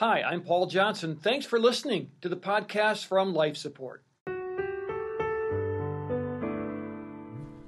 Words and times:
Hi, 0.00 0.22
I'm 0.22 0.40
Paul 0.40 0.64
Johnson. 0.64 1.14
Thanks 1.14 1.44
for 1.44 1.60
listening 1.60 2.10
to 2.22 2.30
the 2.30 2.36
podcast 2.38 3.04
from 3.04 3.34
Life 3.34 3.58
Support. 3.58 4.02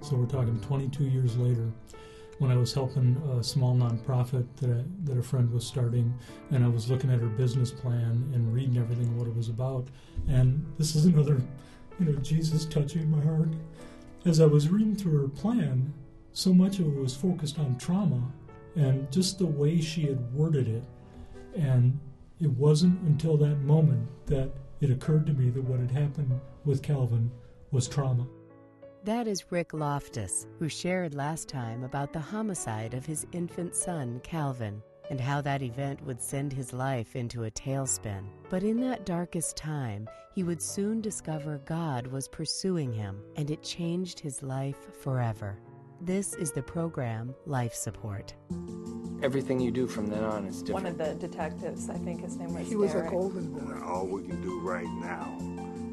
So 0.01 0.16
we're 0.16 0.24
talking 0.24 0.58
22 0.62 1.04
years 1.04 1.37
later 1.37 1.71
when 2.38 2.50
I 2.50 2.56
was 2.56 2.72
helping 2.72 3.18
a 3.38 3.45
small 3.45 3.74
nonprofit 3.74 4.46
that, 4.62 4.71
I, 4.71 4.82
that 5.04 5.18
a 5.18 5.22
friend 5.22 5.53
was 5.53 5.66
starting, 5.66 6.18
and 6.50 6.64
I 6.64 6.68
was 6.68 6.90
looking 6.90 7.10
at 7.10 7.21
her 7.21 7.26
business 7.26 7.71
plan 7.71 8.31
and 8.33 8.54
reading 8.54 8.78
everything 8.78 9.14
what 9.19 9.28
it 9.28 9.37
was 9.37 9.51
about. 9.51 9.88
And 10.26 10.64
this 10.78 10.96
is 10.96 11.04
another, 11.04 11.38
you 12.01 12.06
know, 12.06 12.19
Jesus 12.21 12.64
touching 12.64 13.10
my 13.10 13.22
heart. 13.22 13.51
As 14.24 14.40
I 14.40 14.46
was 14.46 14.71
reading 14.71 14.96
through 14.96 15.21
her 15.21 15.28
plan, 15.28 15.92
so 16.33 16.55
much 16.55 16.78
of 16.78 16.87
it 16.87 16.98
was 16.98 17.14
focused 17.14 17.59
on 17.59 17.77
trauma 17.77 18.23
and 18.74 19.12
just 19.12 19.38
the 19.38 19.45
way 19.45 19.83
she 19.83 20.06
had 20.06 20.33
worded 20.33 20.66
it. 20.66 20.84
And 21.55 22.01
it 22.43 22.51
wasn't 22.51 23.01
until 23.02 23.37
that 23.37 23.61
moment 23.61 24.09
that 24.27 24.51
it 24.80 24.91
occurred 24.91 25.27
to 25.27 25.33
me 25.33 25.48
that 25.51 25.62
what 25.62 25.79
had 25.79 25.93
happened 25.93 26.41
with 26.65 26.83
Calvin 26.83 27.30
was 27.71 27.87
trauma. 27.87 28.27
That 29.05 29.29
is 29.29 29.51
Rick 29.51 29.73
Loftus, 29.73 30.47
who 30.59 30.69
shared 30.69 31.15
last 31.15 31.49
time 31.49 31.85
about 31.85 32.13
the 32.13 32.21
homicide 32.21 32.95
of 32.95 33.07
his 33.07 33.27
infant 33.33 33.77
son, 33.77 34.21
Calvin, 34.25 34.83
and 35.11 35.21
how 35.21 35.41
that 35.41 35.63
event 35.63 36.05
would 36.05 36.21
send 36.21 36.52
his 36.52 36.73
life 36.73 37.15
into 37.15 37.45
a 37.45 37.51
tailspin. 37.51 38.25
But 38.51 38.65
in 38.65 38.80
that 38.80 39.07
darkest 39.07 39.57
time, 39.57 40.09
he 40.35 40.43
would 40.43 40.63
soon 40.63 41.01
discover 41.01 41.61
God 41.65 42.07
was 42.09 42.27
pursuing 42.27 42.93
him, 42.93 43.21
and 43.37 43.51
it 43.51 43.63
changed 43.63 44.19
his 44.19 44.43
life 44.43 44.88
forever. 45.01 45.59
This 46.01 46.35
is 46.35 46.51
the 46.51 46.63
program 46.63 47.35
Life 47.47 47.74
Support. 47.74 48.35
Everything 49.23 49.61
you 49.61 49.71
do 49.71 49.87
from 49.87 50.07
then 50.09 50.25
on 50.25 50.47
is 50.47 50.62
different. 50.62 50.85
One 50.85 50.93
of 50.93 50.99
the 50.99 51.15
detectives, 51.15 51.89
I 51.89 51.97
think 51.99 52.23
his 52.23 52.37
name 52.37 52.55
was 52.55 52.69
He 52.69 52.77
was 52.77 52.93
Derek. 52.93 53.09
a 53.09 53.11
golden 53.11 53.53
boy. 53.53 53.73
And 53.73 53.83
all 53.85 54.07
we 54.07 54.23
can 54.23 54.43
do 54.43 54.61
right 54.61 54.89
now 55.01 55.39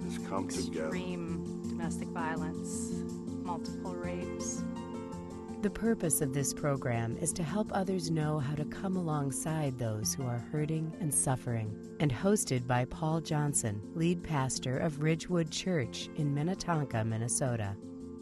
is 0.08 0.18
come 0.28 0.48
together. 0.48 0.88
extreme 0.88 1.62
domestic 1.70 2.08
violence, 2.10 2.92
multiple 3.44 3.96
rapes. 3.96 4.64
The 5.62 5.70
purpose 5.70 6.22
of 6.22 6.34
this 6.34 6.54
program 6.54 7.18
is 7.18 7.34
to 7.34 7.44
help 7.44 7.70
others 7.74 8.10
know 8.10 8.40
how 8.40 8.56
to 8.56 8.64
come 8.66 8.96
alongside 8.96 9.78
those 9.78 10.14
who 10.14 10.24
are 10.24 10.44
hurting 10.52 10.96
and 11.02 11.14
suffering, 11.14 11.78
and 12.00 12.12
hosted 12.12 12.66
by 12.66 12.86
Paul 12.86 13.20
Johnson, 13.20 13.82
lead 13.94 14.24
pastor 14.24 14.78
of 14.78 15.04
Ridgewood 15.04 15.52
Church 15.52 16.10
in 16.16 16.34
Minnetonka, 16.34 17.04
Minnesota. 17.04 17.76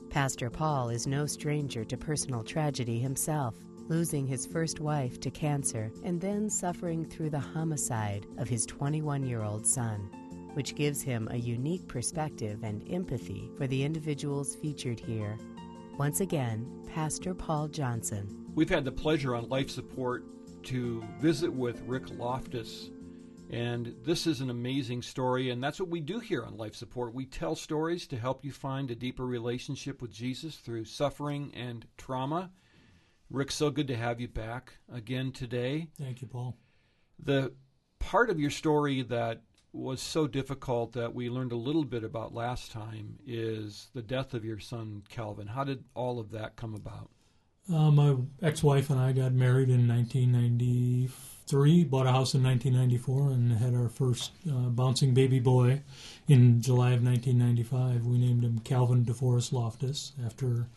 Pastor 0.10 0.50
Paul 0.50 0.90
is 0.90 1.06
no 1.06 1.28
stranger 1.28 1.86
to 1.86 1.96
personal 1.96 2.44
tragedy 2.44 2.98
himself, 2.98 3.56
losing 3.90 4.28
his 4.28 4.46
first 4.46 4.80
wife 4.80 5.20
to 5.22 5.32
cancer 5.32 5.92
and 6.04 6.20
then 6.20 6.50
suffering 6.50 7.06
through 7.06 7.30
the 7.30 7.40
homicide 7.40 8.26
of 8.38 8.50
his 8.50 8.66
21 8.66 9.24
year 9.26 9.44
old 9.44 9.66
son, 9.66 10.10
which 10.54 10.76
gives 10.76 11.02
him 11.02 11.28
a 11.32 11.38
unique 11.38 11.88
perspective 11.88 12.64
and 12.64 12.84
empathy 12.92 13.50
for 13.58 13.68
the 13.68 13.84
individuals 13.84 14.56
featured 14.56 15.00
here. 15.00 15.38
Once 15.98 16.20
again, 16.20 16.68
Pastor 16.94 17.34
Paul 17.34 17.68
Johnson. 17.68 18.46
We've 18.54 18.70
had 18.70 18.86
the 18.86 18.92
pleasure 18.92 19.36
on 19.36 19.50
Life 19.50 19.70
Support 19.70 20.26
to 20.64 21.04
visit 21.20 21.52
with 21.52 21.82
Rick 21.82 22.10
Loftus. 22.18 22.92
And 23.50 23.96
this 24.04 24.28
is 24.28 24.42
an 24.42 24.50
amazing 24.50 25.02
story, 25.02 25.52
and 25.52 25.64
that's 25.64 25.80
what 25.80 25.90
we 25.90 26.02
do 26.02 26.20
here 26.20 26.44
on 26.44 26.58
Life 26.58 26.76
Support. 26.76 27.14
We 27.14 27.26
tell 27.26 27.56
stories 27.56 28.06
to 28.08 28.18
help 28.18 28.44
you 28.44 28.52
find 28.52 28.92
a 28.92 28.96
deeper 28.96 29.26
relationship 29.26 30.02
with 30.02 30.12
Jesus 30.12 30.58
through 30.58 30.86
suffering 30.86 31.54
and 31.56 31.86
trauma. 31.98 32.52
Rick, 33.30 33.52
so 33.52 33.70
good 33.70 33.88
to 33.90 33.98
have 33.98 34.22
you 34.22 34.28
back 34.28 34.74
again 34.92 35.32
today. 35.32 35.88
Thank 36.00 36.22
you, 36.22 36.28
Paul. 36.28 36.56
The 37.20 37.54
part 38.00 38.30
of 38.30 38.40
your 38.40 38.52
story 38.52 39.02
that 39.04 39.42
was 39.74 40.02
so 40.02 40.28
difficult 40.28 40.94
that 40.94 41.14
we 41.14 41.30
learned 41.30 41.52
a 41.52 41.58
little 41.58 41.84
bit 41.84 42.06
about 42.06 42.34
last 42.34 42.72
time 42.72 43.20
is 43.26 43.90
the 43.94 44.02
death 44.02 44.34
of 44.34 44.46
your 44.46 44.60
son, 44.60 45.04
Calvin. 45.10 45.48
How 45.48 45.66
did 45.66 45.84
all 45.94 46.20
of 46.20 46.32
that 46.32 46.56
come 46.56 46.74
about? 46.74 47.10
Uh, 47.72 47.92
my 47.92 48.16
ex-wife 48.42 48.90
and 48.90 49.00
I 49.00 49.12
got 49.12 49.34
married 49.34 49.70
in 49.70 49.88
1993. 49.90 51.84
Bought 51.84 52.08
a 52.08 52.12
house 52.12 52.34
in 52.34 52.42
1994 52.44 53.32
and 53.32 53.52
had 53.52 53.76
our 53.76 53.90
first 53.90 54.32
uh, 54.50 54.70
bouncing 54.70 55.14
baby 55.14 55.42
boy 55.42 55.82
in 56.30 56.62
July 56.62 56.94
of 56.94 57.04
1995. 57.04 58.06
We 58.06 58.20
named 58.20 58.46
him 58.46 58.60
Calvin 58.60 59.04
DeForest 59.04 59.52
Loftus 59.52 60.14
after 60.26 60.70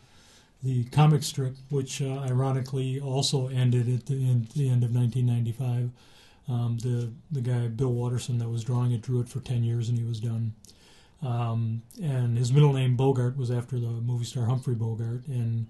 the 0.63 0.83
comic 0.85 1.23
strip, 1.23 1.55
which 1.69 2.01
uh, 2.01 2.19
ironically 2.19 2.99
also 2.99 3.47
ended 3.47 3.93
at 3.93 4.05
the 4.05 4.13
end, 4.13 4.49
the 4.49 4.69
end 4.69 4.83
of 4.83 4.93
1995. 4.93 5.91
Um, 6.49 6.77
the 6.79 7.11
the 7.31 7.41
guy 7.41 7.67
Bill 7.67 7.93
Watterson 7.93 8.39
that 8.39 8.49
was 8.49 8.63
drawing 8.63 8.91
it 8.91 9.01
drew 9.01 9.21
it 9.21 9.29
for 9.29 9.39
10 9.39 9.63
years 9.63 9.89
and 9.89 9.97
he 9.97 10.03
was 10.03 10.19
done. 10.19 10.53
Um, 11.23 11.83
and 12.01 12.37
his 12.37 12.51
middle 12.51 12.73
name 12.73 12.95
Bogart 12.95 13.37
was 13.37 13.51
after 13.51 13.79
the 13.79 13.87
movie 13.87 14.25
star 14.25 14.45
Humphrey 14.45 14.75
Bogart. 14.75 15.27
And 15.27 15.67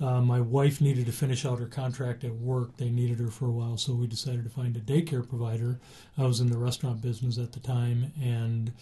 uh, 0.00 0.20
my 0.20 0.40
wife 0.40 0.80
needed 0.80 1.06
to 1.06 1.12
finish 1.12 1.44
out 1.44 1.58
her 1.58 1.66
contract 1.66 2.24
at 2.24 2.34
work. 2.34 2.76
They 2.76 2.90
needed 2.90 3.18
her 3.18 3.28
for 3.28 3.46
a 3.46 3.50
while, 3.50 3.76
so 3.76 3.92
we 3.92 4.06
decided 4.06 4.44
to 4.44 4.50
find 4.50 4.76
a 4.76 4.80
daycare 4.80 5.26
provider. 5.26 5.78
I 6.16 6.24
was 6.24 6.40
in 6.40 6.50
the 6.50 6.56
restaurant 6.56 7.02
business 7.02 7.36
at 7.38 7.52
the 7.52 7.60
time, 7.60 8.12
and 8.22 8.72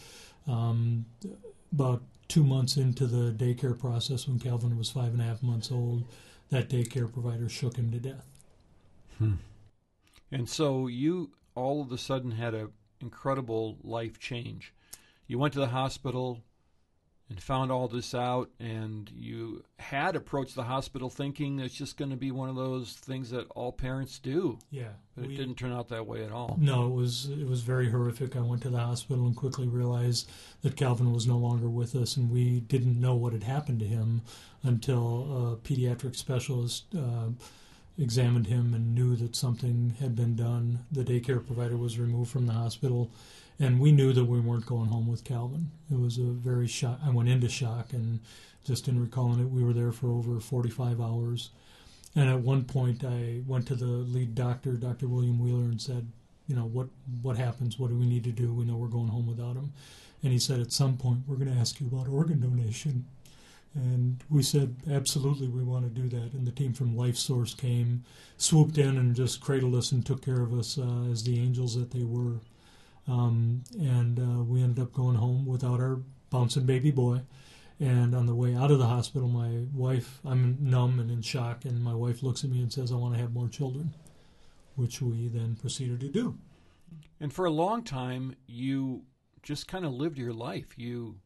um, 0.46 1.06
about 1.72 2.02
two 2.28 2.44
months 2.44 2.76
into 2.76 3.06
the 3.06 3.32
daycare 3.32 3.78
process, 3.78 4.28
when 4.28 4.38
Calvin 4.38 4.76
was 4.76 4.90
five 4.90 5.12
and 5.12 5.20
a 5.20 5.24
half 5.24 5.42
months 5.42 5.72
old, 5.72 6.04
that 6.50 6.68
daycare 6.68 7.12
provider 7.12 7.48
shook 7.48 7.76
him 7.76 7.90
to 7.90 7.98
death. 7.98 8.26
Hmm. 9.18 9.34
And 10.30 10.48
so 10.48 10.86
you 10.86 11.30
all 11.54 11.80
of 11.82 11.90
a 11.90 11.98
sudden 11.98 12.32
had 12.32 12.54
an 12.54 12.68
incredible 13.00 13.78
life 13.82 14.18
change. 14.18 14.72
You 15.26 15.38
went 15.38 15.54
to 15.54 15.60
the 15.60 15.68
hospital 15.68 16.42
and 17.30 17.42
found 17.42 17.70
all 17.70 17.88
this 17.88 18.14
out, 18.14 18.48
and 18.58 19.10
you 19.14 19.62
had 19.78 20.16
approached 20.16 20.54
the 20.54 20.62
hospital 20.62 21.10
thinking 21.10 21.58
it's 21.60 21.74
just 21.74 21.98
going 21.98 22.10
to 22.10 22.16
be 22.16 22.30
one 22.30 22.48
of 22.48 22.56
those 22.56 22.94
things 22.94 23.30
that 23.30 23.46
all 23.50 23.70
parents 23.70 24.18
do. 24.18 24.58
Yeah, 24.70 24.92
But 25.14 25.26
it 25.26 25.36
didn't 25.36 25.56
turn 25.56 25.72
out 25.72 25.88
that 25.90 26.06
way 26.06 26.24
at 26.24 26.32
all. 26.32 26.56
No, 26.58 26.86
it 26.86 26.94
was 26.94 27.28
it 27.28 27.46
was 27.46 27.60
very 27.60 27.90
horrific. 27.90 28.34
I 28.34 28.40
went 28.40 28.62
to 28.62 28.70
the 28.70 28.78
hospital 28.78 29.26
and 29.26 29.36
quickly 29.36 29.68
realized 29.68 30.30
that 30.62 30.76
Calvin 30.76 31.12
was 31.12 31.26
no 31.26 31.36
longer 31.36 31.68
with 31.68 31.94
us, 31.94 32.16
and 32.16 32.30
we 32.30 32.60
didn't 32.60 32.98
know 33.00 33.14
what 33.14 33.34
had 33.34 33.44
happened 33.44 33.80
to 33.80 33.86
him 33.86 34.22
until 34.62 35.52
a 35.52 35.56
pediatric 35.56 36.16
specialist 36.16 36.84
uh, 36.96 37.28
examined 37.98 38.46
him 38.46 38.74
and 38.74 38.94
knew 38.94 39.16
that 39.16 39.36
something 39.36 39.94
had 40.00 40.14
been 40.16 40.34
done. 40.36 40.84
The 40.90 41.04
daycare 41.04 41.44
provider 41.44 41.76
was 41.76 41.98
removed 41.98 42.30
from 42.30 42.46
the 42.46 42.52
hospital, 42.52 43.10
and 43.60 43.80
we 43.80 43.92
knew 43.92 44.12
that 44.12 44.24
we 44.24 44.40
weren't 44.40 44.66
going 44.66 44.88
home 44.88 45.08
with 45.08 45.24
Calvin. 45.24 45.70
It 45.90 45.98
was 45.98 46.18
a 46.18 46.22
very 46.22 46.68
shock. 46.68 47.00
I 47.04 47.10
went 47.10 47.28
into 47.28 47.48
shock, 47.48 47.92
and 47.92 48.20
just 48.64 48.86
in 48.86 49.00
recalling 49.00 49.40
it, 49.40 49.50
we 49.50 49.64
were 49.64 49.72
there 49.72 49.92
for 49.92 50.10
over 50.10 50.38
45 50.38 51.00
hours. 51.00 51.50
And 52.14 52.28
at 52.28 52.40
one 52.40 52.64
point, 52.64 53.04
I 53.04 53.42
went 53.46 53.66
to 53.68 53.74
the 53.74 53.86
lead 53.86 54.34
doctor, 54.34 54.72
Dr. 54.72 55.08
William 55.08 55.38
Wheeler, 55.38 55.64
and 55.64 55.80
said, 55.80 56.06
"You 56.46 56.56
know 56.56 56.66
what? 56.66 56.88
What 57.22 57.36
happens? 57.36 57.78
What 57.78 57.90
do 57.90 57.96
we 57.96 58.06
need 58.06 58.24
to 58.24 58.32
do? 58.32 58.52
We 58.52 58.64
know 58.64 58.76
we're 58.76 58.88
going 58.88 59.08
home 59.08 59.26
without 59.26 59.56
him." 59.56 59.72
And 60.22 60.32
he 60.32 60.38
said, 60.38 60.60
"At 60.60 60.72
some 60.72 60.96
point, 60.96 61.22
we're 61.26 61.36
going 61.36 61.52
to 61.52 61.60
ask 61.60 61.80
you 61.80 61.86
about 61.86 62.08
organ 62.08 62.40
donation." 62.40 63.06
And 63.74 64.22
we 64.30 64.42
said, 64.42 64.76
"Absolutely, 64.90 65.48
we 65.48 65.62
want 65.62 65.84
to 65.84 66.00
do 66.00 66.08
that." 66.08 66.32
And 66.32 66.46
the 66.46 66.52
team 66.52 66.72
from 66.72 66.96
Life 66.96 67.16
Source 67.16 67.54
came, 67.54 68.04
swooped 68.36 68.78
in, 68.78 68.96
and 68.96 69.14
just 69.14 69.40
cradled 69.40 69.74
us 69.74 69.92
and 69.92 70.04
took 70.04 70.22
care 70.22 70.40
of 70.42 70.52
us 70.52 70.78
uh, 70.78 71.08
as 71.10 71.24
the 71.24 71.38
angels 71.38 71.74
that 71.76 71.90
they 71.90 72.04
were. 72.04 72.40
Um, 73.08 73.64
and 73.78 74.18
uh, 74.18 74.42
we 74.44 74.62
ended 74.62 74.82
up 74.82 74.92
going 74.92 75.16
home 75.16 75.46
without 75.46 75.80
our 75.80 76.00
bouncing 76.30 76.66
baby 76.66 76.90
boy. 76.90 77.22
And 77.80 78.14
on 78.14 78.26
the 78.26 78.34
way 78.34 78.54
out 78.54 78.70
of 78.70 78.78
the 78.78 78.86
hospital, 78.86 79.28
my 79.28 79.64
wife, 79.72 80.20
I'm 80.24 80.56
numb 80.60 80.98
and 80.98 81.10
in 81.10 81.22
shock, 81.22 81.64
and 81.64 81.82
my 81.82 81.94
wife 81.94 82.22
looks 82.22 82.42
at 82.44 82.50
me 82.50 82.60
and 82.60 82.72
says, 82.72 82.90
I 82.90 82.96
want 82.96 83.14
to 83.14 83.20
have 83.20 83.32
more 83.32 83.48
children, 83.48 83.94
which 84.74 85.00
we 85.00 85.28
then 85.28 85.54
proceeded 85.54 86.00
to 86.00 86.08
do. 86.08 86.36
And 87.20 87.32
for 87.32 87.44
a 87.44 87.50
long 87.50 87.84
time, 87.84 88.34
you 88.46 89.04
just 89.42 89.68
kind 89.68 89.84
of 89.84 89.92
lived 89.92 90.18
your 90.18 90.32
life. 90.32 90.76
You 90.76 91.20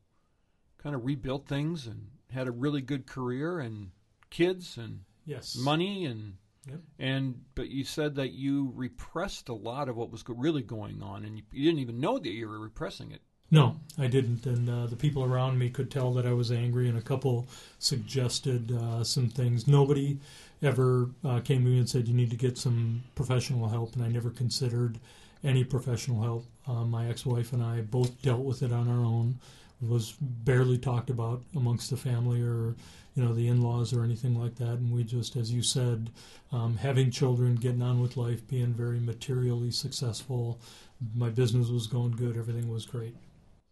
kind 0.79 0.95
of 0.95 1.05
rebuilt 1.06 1.47
things 1.47 1.87
and 1.87 2.09
had 2.31 2.47
a 2.47 2.53
really 2.53 2.83
good 2.83 3.06
career 3.06 3.59
and 3.59 3.91
kids 4.31 4.77
and 4.77 5.01
Yes. 5.25 5.56
money 5.56 6.05
and 6.05 6.35
Yep. 6.69 6.81
and 7.00 7.41
but 7.56 7.70
you 7.70 7.82
said 7.82 8.14
that 8.14 8.31
you 8.31 8.73
repressed 8.76 9.49
a 9.49 9.55
lot 9.55 9.88
of 9.88 9.97
what 9.97 10.12
was 10.12 10.23
go- 10.23 10.35
really 10.35 10.62
going 10.62 11.03
on, 11.03 11.25
and 11.25 11.37
you, 11.37 11.43
you 11.50 11.64
didn't 11.64 11.81
even 11.81 11.99
know 12.00 12.19
that 12.19 12.29
you 12.29 12.49
were 12.49 12.59
repressing 12.59 13.11
it. 13.11 13.20
No, 13.50 13.76
I 13.99 14.06
didn't. 14.06 14.47
And 14.47 14.69
uh, 14.69 14.87
the 14.87 14.97
people 14.97 15.25
around 15.25 15.59
me 15.59 15.69
could 15.69 15.91
tell 15.91 16.12
that 16.14 16.25
I 16.25 16.32
was 16.32 16.50
angry, 16.50 16.88
and 16.88 16.97
a 16.97 17.03
couple 17.03 17.47
suggested 17.79 18.73
uh, 18.73 19.05
some 19.05 19.29
things. 19.29 19.69
Nobody 19.69 20.19
ever 20.62 21.11
uh, 21.23 21.41
came 21.41 21.62
to 21.64 21.69
me 21.70 21.79
and 21.79 21.88
said, 21.88 22.09
You 22.09 22.14
need 22.14 22.31
to 22.31 22.37
get 22.37 22.56
some 22.56 23.03
professional 23.15 23.69
help, 23.69 23.94
and 23.94 24.03
I 24.03 24.08
never 24.08 24.31
considered 24.31 24.99
any 25.44 25.65
professional 25.65 26.23
help. 26.23 26.47
Uh, 26.67 26.85
my 26.85 27.08
ex 27.11 27.26
wife 27.26 27.53
and 27.53 27.62
I 27.62 27.82
both 27.82 28.23
dealt 28.23 28.41
with 28.41 28.62
it 28.62 28.73
on 28.73 28.88
our 28.88 29.05
own. 29.05 29.38
Was 29.82 30.12
barely 30.20 30.79
talked 30.79 31.11
about 31.11 31.43
amongst 31.56 31.90
the 31.90 31.96
family 31.96 32.40
or 32.40 32.76
you 33.14 33.23
know 33.23 33.34
the 33.34 33.49
in-laws 33.49 33.93
or 33.93 34.05
anything 34.05 34.40
like 34.40 34.55
that 34.55 34.79
and 34.79 34.90
we 34.93 35.05
just 35.05 35.37
as 35.37 35.50
you 35.50 35.62
said 35.62 36.08
um, 36.50 36.76
having 36.76 37.11
children 37.11 37.56
getting 37.56 37.82
on 37.82 38.00
with 38.00 38.17
life 38.17 38.46
being 38.49 38.73
very 38.73 39.00
materially 39.00 39.70
successful 39.70 40.58
my 41.14 41.31
business 41.31 41.69
was 41.69 41.87
going 41.87 42.12
good. 42.12 42.37
Everything 42.37 42.69
was 42.69 42.87
great. 42.87 43.14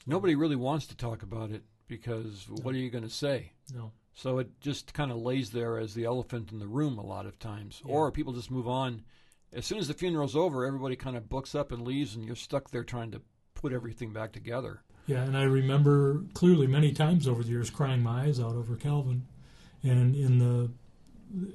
Nobody 0.06 0.34
really 0.34 0.56
wants 0.56 0.86
to 0.86 0.96
talk 0.96 1.22
about 1.22 1.50
it 1.50 1.62
because 1.86 2.46
what 2.62 2.74
are 2.74 2.78
you 2.78 2.90
going 2.90 3.04
to 3.04 3.10
say? 3.10 3.52
No. 3.74 3.92
So 4.14 4.38
it 4.38 4.48
just 4.60 4.92
kind 4.92 5.10
of 5.10 5.18
lays 5.18 5.50
there 5.50 5.78
as 5.78 5.94
the 5.94 6.04
elephant 6.04 6.52
in 6.52 6.58
the 6.58 6.66
room 6.66 6.98
a 6.98 7.06
lot 7.06 7.26
of 7.26 7.38
times. 7.38 7.82
Yeah. 7.84 7.92
Or 7.92 8.10
people 8.10 8.32
just 8.32 8.50
move 8.50 8.68
on. 8.68 9.02
As 9.52 9.66
soon 9.66 9.78
as 9.78 9.88
the 9.88 9.94
funeral's 9.94 10.36
over, 10.36 10.64
everybody 10.64 10.96
kind 10.96 11.16
of 11.16 11.28
books 11.28 11.54
up 11.54 11.72
and 11.72 11.82
leaves, 11.82 12.14
and 12.14 12.24
you're 12.24 12.36
stuck 12.36 12.70
there 12.70 12.84
trying 12.84 13.10
to 13.12 13.22
put 13.54 13.72
everything 13.72 14.12
back 14.12 14.32
together. 14.32 14.82
Yeah, 15.10 15.24
and 15.24 15.36
I 15.36 15.42
remember 15.42 16.22
clearly 16.34 16.68
many 16.68 16.92
times 16.92 17.26
over 17.26 17.42
the 17.42 17.48
years 17.48 17.68
crying 17.68 18.00
my 18.00 18.26
eyes 18.26 18.38
out 18.38 18.54
over 18.54 18.76
Calvin, 18.76 19.26
and 19.82 20.14
in 20.14 20.38
the 20.38 20.70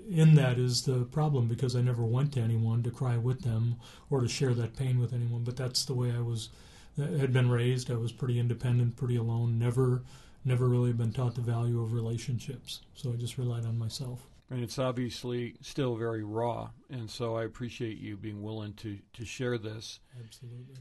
in 0.10 0.36
that 0.36 0.60
is 0.60 0.82
the 0.82 1.06
problem 1.06 1.48
because 1.48 1.74
I 1.74 1.80
never 1.82 2.04
went 2.04 2.34
to 2.34 2.42
anyone 2.42 2.84
to 2.84 2.92
cry 2.92 3.16
with 3.16 3.44
them 3.44 3.76
or 4.10 4.20
to 4.20 4.28
share 4.28 4.54
that 4.56 4.76
pain 4.76 5.00
with 5.00 5.14
anyone. 5.14 5.46
But 5.46 5.56
that's 5.56 5.86
the 5.86 5.94
way 5.94 6.12
I 6.12 6.20
was 6.20 6.50
uh, 7.02 7.04
had 7.18 7.32
been 7.32 7.50
raised. 7.50 7.90
I 7.90 7.96
was 7.96 8.12
pretty 8.12 8.40
independent, 8.40 8.98
pretty 8.98 9.16
alone. 9.16 9.58
Never 9.58 10.04
never 10.44 10.68
really 10.68 10.92
been 10.92 11.14
taught 11.14 11.36
the 11.36 11.42
value 11.42 11.82
of 11.82 11.94
relationships. 11.94 12.82
So 12.94 13.14
I 13.14 13.16
just 13.16 13.38
relied 13.38 13.66
on 13.66 13.80
myself. 13.80 14.28
And 14.50 14.62
it's 14.62 14.78
obviously 14.78 15.56
still 15.62 15.96
very 15.96 16.26
raw, 16.26 16.72
and 16.90 17.10
so 17.10 17.38
I 17.38 17.46
appreciate 17.46 18.00
you 18.00 18.18
being 18.18 18.44
willing 18.44 18.74
to 18.74 19.00
to 19.14 19.24
share 19.24 19.58
this. 19.58 20.02
Absolutely. 20.22 20.76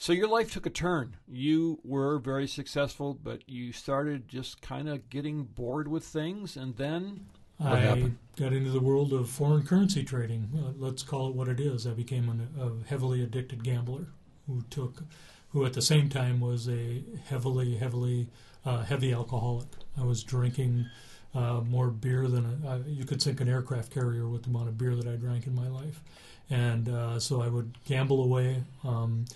So 0.00 0.14
your 0.14 0.28
life 0.28 0.50
took 0.50 0.64
a 0.64 0.70
turn. 0.70 1.16
You 1.28 1.78
were 1.84 2.18
very 2.18 2.46
successful, 2.46 3.12
but 3.22 3.46
you 3.46 3.70
started 3.70 4.30
just 4.30 4.62
kind 4.62 4.88
of 4.88 5.10
getting 5.10 5.42
bored 5.44 5.88
with 5.88 6.04
things, 6.06 6.56
and 6.56 6.74
then 6.78 7.26
What 7.58 7.72
I 7.74 7.80
happened? 7.80 8.16
got 8.34 8.54
into 8.54 8.70
the 8.70 8.80
world 8.80 9.12
of 9.12 9.28
foreign 9.28 9.62
currency 9.62 10.02
trading. 10.02 10.48
Uh, 10.56 10.72
let's 10.78 11.02
call 11.02 11.28
it 11.28 11.34
what 11.34 11.48
it 11.48 11.60
is. 11.60 11.86
I 11.86 11.90
became 11.90 12.30
an, 12.30 12.48
a 12.58 12.88
heavily 12.88 13.22
addicted 13.22 13.62
gambler 13.62 14.06
who 14.46 14.62
took, 14.70 15.02
who 15.50 15.66
at 15.66 15.74
the 15.74 15.82
same 15.82 16.08
time 16.08 16.40
was 16.40 16.66
a 16.66 17.04
heavily, 17.26 17.76
heavily, 17.76 18.28
uh, 18.64 18.84
heavy 18.84 19.12
alcoholic. 19.12 19.68
I 20.00 20.04
was 20.04 20.22
drinking 20.24 20.86
uh, 21.34 21.60
more 21.60 21.88
beer 21.90 22.26
than 22.26 22.62
a, 22.64 22.68
uh, 22.70 22.78
you 22.86 23.04
could 23.04 23.20
sink 23.20 23.42
an 23.42 23.50
aircraft 23.50 23.92
carrier 23.92 24.26
with 24.26 24.44
the 24.44 24.48
amount 24.48 24.68
of 24.68 24.78
beer 24.78 24.96
that 24.96 25.06
I 25.06 25.16
drank 25.16 25.46
in 25.46 25.54
my 25.54 25.68
life, 25.68 26.02
and 26.48 26.88
uh, 26.88 27.20
so 27.20 27.42
I 27.42 27.48
would 27.48 27.76
gamble 27.84 28.24
away. 28.24 28.64
Um, 28.82 29.26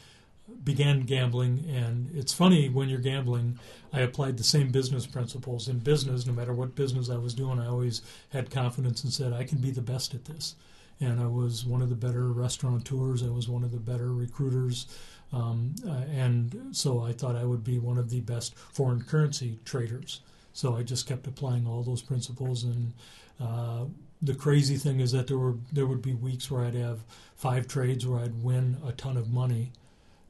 began 0.62 1.00
gambling 1.00 1.64
and 1.68 2.10
it's 2.14 2.32
funny 2.32 2.68
when 2.68 2.88
you're 2.88 2.98
gambling 2.98 3.58
i 3.92 4.00
applied 4.00 4.36
the 4.36 4.44
same 4.44 4.70
business 4.70 5.06
principles 5.06 5.68
in 5.68 5.78
business. 5.78 6.26
No 6.26 6.34
matter 6.34 6.52
what 6.52 6.74
business 6.74 7.08
i 7.08 7.16
was 7.16 7.34
doing 7.34 7.58
i 7.58 7.66
always 7.66 8.02
had 8.30 8.50
confidence 8.50 9.04
and 9.04 9.12
said 9.12 9.32
i 9.32 9.44
can 9.44 9.58
be 9.58 9.70
the 9.70 9.80
best 9.80 10.14
at 10.14 10.26
this. 10.26 10.54
And 11.00 11.20
i 11.20 11.26
was 11.26 11.64
one 11.64 11.82
of 11.82 11.88
the 11.88 11.94
better 11.94 12.30
restaurateurs. 12.30 13.22
I 13.22 13.30
was 13.30 13.48
one 13.48 13.64
of 13.64 13.72
the 13.72 13.78
better 13.78 14.12
recruiters. 14.12 14.86
Um, 15.32 15.74
uh, 15.86 16.02
and 16.12 16.68
so 16.72 17.00
i 17.00 17.12
thought 17.12 17.36
i 17.36 17.44
would 17.44 17.64
be 17.64 17.78
one 17.78 17.98
of 17.98 18.10
the 18.10 18.20
best 18.20 18.56
foreign 18.56 19.02
currency 19.02 19.58
traders. 19.64 20.20
So 20.52 20.76
i 20.76 20.82
just 20.82 21.06
kept 21.06 21.26
applying 21.26 21.66
all 21.66 21.82
those 21.82 22.02
principles. 22.02 22.64
And 22.64 22.92
uh, 23.40 23.86
the 24.20 24.34
crazy 24.34 24.76
thing 24.76 25.00
is 25.00 25.12
that 25.12 25.26
there 25.26 25.38
were 25.38 25.56
there 25.72 25.86
would 25.86 26.02
be 26.02 26.14
weeks 26.14 26.50
where 26.50 26.64
i'd 26.64 26.74
have 26.74 27.00
five 27.36 27.66
trades 27.66 28.06
where 28.06 28.20
i'd 28.20 28.42
win 28.42 28.76
a 28.86 28.92
ton 28.92 29.16
of 29.16 29.30
money 29.30 29.72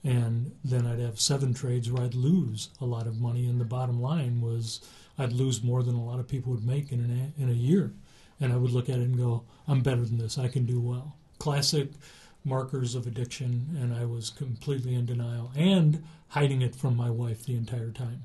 and 0.04 0.54
then 0.62 0.86
I'd 0.86 1.00
have 1.00 1.18
seven 1.18 1.54
trades 1.54 1.90
where 1.90 2.04
I'd 2.04 2.14
lose 2.14 2.68
a 2.80 2.84
lot 2.84 3.06
of 3.06 3.20
money, 3.20 3.46
and 3.48 3.60
the 3.60 3.64
bottom 3.64 4.00
line 4.00 4.40
was 4.40 4.80
I'd 5.18 5.32
lose 5.32 5.62
more 5.64 5.82
than 5.82 5.94
a 5.94 6.04
lot 6.04 6.20
of 6.20 6.28
people 6.28 6.52
would 6.52 6.66
make 6.66 6.92
in 6.92 7.00
an, 7.00 7.32
in 7.38 7.48
a 7.48 7.52
year, 7.52 7.92
and 8.40 8.52
I 8.52 8.56
would 8.56 8.70
look 8.72 8.88
at 8.88 8.98
it 8.98 9.02
and 9.02 9.16
go, 9.16 9.44
"I'm 9.66 9.80
better 9.80 10.04
than 10.04 10.18
this. 10.18 10.38
I 10.38 10.48
can 10.48 10.66
do 10.66 10.80
well." 10.80 11.16
Classic 11.38 11.90
markers 12.44 12.94
of 12.94 13.06
addiction, 13.06 13.76
and 13.80 13.94
I 13.94 14.04
was 14.04 14.28
completely 14.30 14.94
in 14.94 15.06
denial 15.06 15.50
and 15.56 16.04
hiding 16.28 16.60
it 16.62 16.76
from 16.76 16.96
my 16.96 17.10
wife 17.10 17.44
the 17.44 17.56
entire 17.56 17.90
time. 17.90 18.24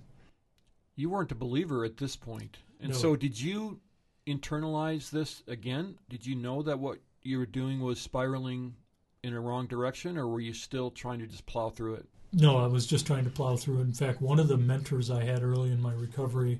you 0.95 1.09
weren't 1.09 1.31
a 1.31 1.35
believer 1.35 1.85
at 1.85 1.95
this 1.95 2.17
point. 2.17 2.57
And 2.81 2.89
No. 2.91 2.97
so 2.97 3.15
did 3.15 3.39
you 3.39 3.79
internalize 4.27 5.09
this 5.11 5.43
again? 5.47 5.97
Did 6.09 6.25
you 6.25 6.35
know 6.35 6.61
that 6.63 6.77
what 6.79 6.99
you 7.23 7.37
were 7.37 7.45
doing 7.45 7.79
was 7.79 8.01
spiraling 8.01 8.75
in 9.23 9.33
a 9.33 9.39
wrong 9.39 9.67
direction, 9.67 10.17
or 10.17 10.27
were 10.27 10.39
you 10.39 10.53
still 10.53 10.91
trying 10.91 11.19
to 11.19 11.27
just 11.27 11.45
plow 11.45 11.69
through 11.69 11.95
it? 11.95 12.05
No, 12.31 12.57
I 12.57 12.67
was 12.67 12.85
just 12.85 13.07
trying 13.07 13.23
to 13.25 13.29
plow 13.29 13.55
through. 13.55 13.81
In 13.81 13.93
fact, 13.93 14.21
one 14.21 14.39
of 14.39 14.47
the 14.47 14.57
mentors 14.57 15.09
I 15.09 15.23
had 15.23 15.43
early 15.43 15.71
in 15.71 15.81
my 15.81 15.93
recovery, 15.93 16.59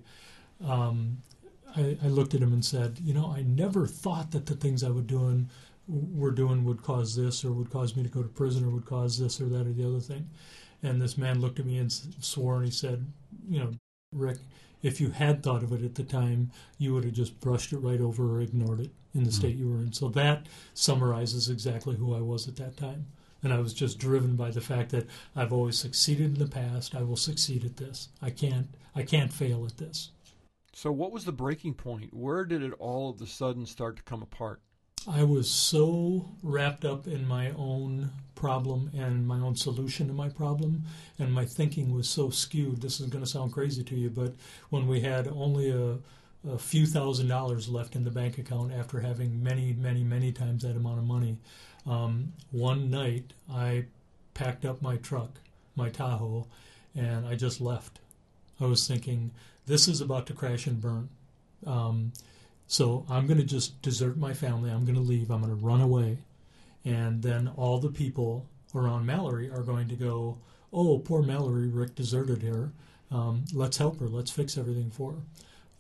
um, 0.66 1.18
I, 1.76 1.98
I 2.04 2.08
looked 2.08 2.34
at 2.34 2.42
him 2.42 2.54
and 2.54 2.66
said, 2.66 2.98
"You 3.00 3.14
know, 3.14 3.32
I 3.32 3.44
never 3.44 3.86
thought 3.86 4.32
that 4.32 4.48
the 4.48 4.56
things 4.56 4.84
I 4.84 4.90
would 4.90 5.08
doing 5.08 5.50
were 5.88 6.32
doing 6.32 6.66
would 6.66 6.84
cause 6.84 7.16
this, 7.16 7.46
or 7.46 7.52
would 7.52 7.72
cause 7.72 7.96
me 7.96 8.04
to 8.04 8.10
go 8.10 8.24
to 8.24 8.30
prison, 8.30 8.66
or 8.66 8.70
would 8.70 8.86
cause 8.86 9.18
this 9.18 9.40
or 9.40 9.46
that 9.46 9.68
or 9.68 9.74
the 9.74 9.88
other 9.88 10.00
thing." 10.00 10.28
And 10.82 11.02
this 11.02 11.18
man 11.18 11.40
looked 11.40 11.60
at 11.60 11.66
me 11.66 11.78
and 11.78 11.92
swore, 11.92 12.56
and 12.56 12.66
he 12.66 12.72
said, 12.72 13.06
"You 13.48 13.60
know, 13.60 13.74
Rick, 14.12 14.38
if 14.82 15.02
you 15.02 15.10
had 15.12 15.44
thought 15.44 15.64
of 15.64 15.72
it 15.72 15.84
at 15.84 15.96
the 15.96 16.04
time, 16.04 16.52
you 16.78 16.94
would 16.94 17.04
have 17.04 17.14
just 17.14 17.40
brushed 17.40 17.74
it 17.74 17.80
right 17.80 18.02
over 18.02 18.38
or 18.38 18.42
ignored 18.42 18.80
it 18.80 18.92
in 19.14 19.24
the 19.24 19.30
hmm. 19.30 19.36
state 19.36 19.56
you 19.56 19.70
were 19.70 19.80
in." 19.80 19.94
So 19.94 20.10
that 20.10 20.48
summarizes 20.74 21.50
exactly 21.50 21.96
who 21.96 22.16
I 22.16 22.22
was 22.22 22.48
at 22.48 22.56
that 22.58 22.78
time. 22.78 23.08
And 23.42 23.54
I 23.54 23.60
was 23.60 23.74
just 23.74 24.00
driven 24.00 24.36
by 24.36 24.52
the 24.52 24.62
fact 24.62 24.92
that 24.92 25.08
I've 25.36 25.54
always 25.54 25.80
succeeded 25.80 26.34
in 26.34 26.40
the 26.40 26.48
past. 26.48 26.94
I 26.94 27.04
will 27.04 27.16
succeed 27.16 27.64
at 27.64 27.78
this. 27.78 28.10
I 28.22 28.32
can't. 28.32 28.68
I 28.96 29.04
can't 29.04 29.32
fail 29.32 29.66
at 29.66 29.78
this. 29.78 30.12
So 30.74 30.92
what 30.92 31.12
was 31.12 31.26
the 31.26 31.32
breaking 31.32 31.74
point? 31.74 32.14
Where 32.14 32.46
did 32.46 32.64
it 32.64 32.74
all 32.80 33.10
of 33.10 33.22
a 33.22 33.28
sudden 33.28 33.66
start 33.66 33.98
to 33.98 34.04
come 34.04 34.22
apart? 34.22 34.62
I 35.08 35.24
was 35.24 35.50
so 35.50 36.26
wrapped 36.44 36.86
up 36.86 37.08
in 37.08 37.28
my 37.28 37.52
own 37.52 38.12
problem 38.36 38.92
and 38.98 39.28
my 39.28 39.40
own 39.40 39.56
solution 39.56 40.08
to 40.08 40.14
my 40.14 40.30
problem, 40.30 40.84
and 41.18 41.34
my 41.34 41.46
thinking 41.46 41.94
was 41.94 42.08
so 42.10 42.30
skewed. 42.30 42.82
This 42.82 43.00
is 43.00 43.08
going 43.08 43.24
to 43.24 43.30
sound 43.30 43.54
crazy 43.54 43.84
to 43.84 43.96
you, 43.96 44.10
but 44.10 44.34
when 44.70 44.88
we 44.88 45.02
had 45.02 45.28
only 45.28 45.70
a, 45.70 45.98
a 46.50 46.58
few 46.58 46.86
thousand 46.86 47.28
dollars 47.28 47.70
left 47.70 47.96
in 47.96 48.04
the 48.04 48.12
bank 48.12 48.38
account 48.38 48.72
after 48.74 49.00
having 49.00 49.44
many, 49.44 49.74
many, 49.74 50.04
many 50.04 50.32
times 50.32 50.64
that 50.64 50.76
amount 50.76 51.00
of 51.00 51.06
money, 51.06 51.38
um, 51.86 52.34
one 52.52 52.90
night 52.90 53.34
I 53.52 53.86
packed 54.34 54.66
up 54.66 54.82
my 54.82 54.98
truck, 54.98 55.32
my 55.76 55.90
Tahoe, 55.90 56.48
and 56.96 57.26
I 57.26 57.36
just 57.36 57.62
left. 57.62 58.00
I 58.60 58.66
was 58.66 58.88
thinking, 58.88 59.32
this 59.66 59.88
is 59.88 60.02
about 60.02 60.28
to 60.28 60.34
crash 60.34 60.68
and 60.68 60.82
burn. 60.82 61.10
Um, 61.66 62.12
so 62.70 63.04
I'm 63.10 63.26
going 63.26 63.40
to 63.40 63.46
just 63.46 63.82
desert 63.82 64.16
my 64.16 64.32
family. 64.32 64.70
I'm 64.70 64.86
going 64.86 64.94
to 64.94 65.02
leave. 65.02 65.32
I'm 65.32 65.42
going 65.42 65.58
to 65.58 65.66
run 65.66 65.82
away. 65.82 66.20
And 66.86 67.24
then 67.24 67.52
all 67.58 67.80
the 67.80 67.90
people 67.90 68.46
around 68.76 69.08
Mallory 69.08 69.50
are 69.50 69.64
going 69.64 69.88
to 69.88 69.96
go, 69.96 70.38
oh, 70.72 71.00
poor 71.00 71.24
Mallory, 71.24 71.68
Rick 71.68 71.96
deserted 71.96 72.44
her. 72.44 72.72
Um, 73.10 73.46
let's 73.56 73.78
help 73.78 74.00
her. 74.00 74.08
Let's 74.08 74.30
fix 74.30 74.56
everything 74.56 74.92
for 74.92 75.14
her. 75.14 75.18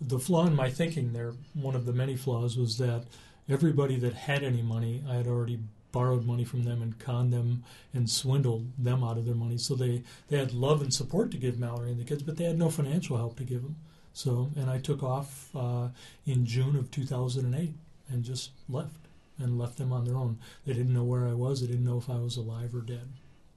The 0.01 0.17
flaw 0.17 0.47
in 0.47 0.55
my 0.55 0.71
thinking 0.71 1.13
there, 1.13 1.33
one 1.53 1.75
of 1.75 1.85
the 1.85 1.93
many 1.93 2.15
flaws, 2.15 2.57
was 2.57 2.79
that 2.79 3.03
everybody 3.47 3.97
that 3.97 4.15
had 4.15 4.43
any 4.43 4.63
money, 4.63 5.03
I 5.07 5.13
had 5.13 5.27
already 5.27 5.59
borrowed 5.91 6.25
money 6.25 6.43
from 6.43 6.63
them 6.63 6.81
and 6.81 6.97
conned 6.97 7.31
them 7.31 7.63
and 7.93 8.09
swindled 8.09 8.65
them 8.79 9.03
out 9.03 9.19
of 9.19 9.25
their 9.25 9.35
money. 9.35 9.59
So 9.59 9.75
they, 9.75 10.01
they 10.27 10.39
had 10.39 10.53
love 10.53 10.81
and 10.81 10.91
support 10.91 11.29
to 11.31 11.37
give 11.37 11.59
Mallory 11.59 11.91
and 11.91 11.99
the 11.99 12.03
kids, 12.03 12.23
but 12.23 12.37
they 12.37 12.45
had 12.45 12.57
no 12.57 12.71
financial 12.71 13.17
help 13.17 13.37
to 13.37 13.43
give 13.43 13.61
them. 13.61 13.75
So, 14.13 14.49
and 14.55 14.69
I 14.69 14.79
took 14.79 15.03
off 15.03 15.49
uh, 15.55 15.89
in 16.25 16.45
June 16.45 16.75
of 16.75 16.91
2008 16.91 17.73
and 18.09 18.23
just 18.23 18.51
left 18.67 18.95
and 19.37 19.57
left 19.57 19.77
them 19.77 19.93
on 19.93 20.05
their 20.05 20.17
own. 20.17 20.37
They 20.65 20.73
didn't 20.73 20.93
know 20.93 21.03
where 21.03 21.27
I 21.27 21.33
was. 21.33 21.61
They 21.61 21.67
didn't 21.67 21.85
know 21.85 21.97
if 21.97 22.09
I 22.09 22.19
was 22.19 22.37
alive 22.37 22.75
or 22.75 22.81
dead. 22.81 23.07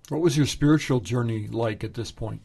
What 0.08 0.20
was 0.20 0.36
your 0.36 0.46
spiritual 0.46 1.00
journey 1.00 1.48
like 1.48 1.82
at 1.82 1.94
this 1.94 2.10
point? 2.10 2.42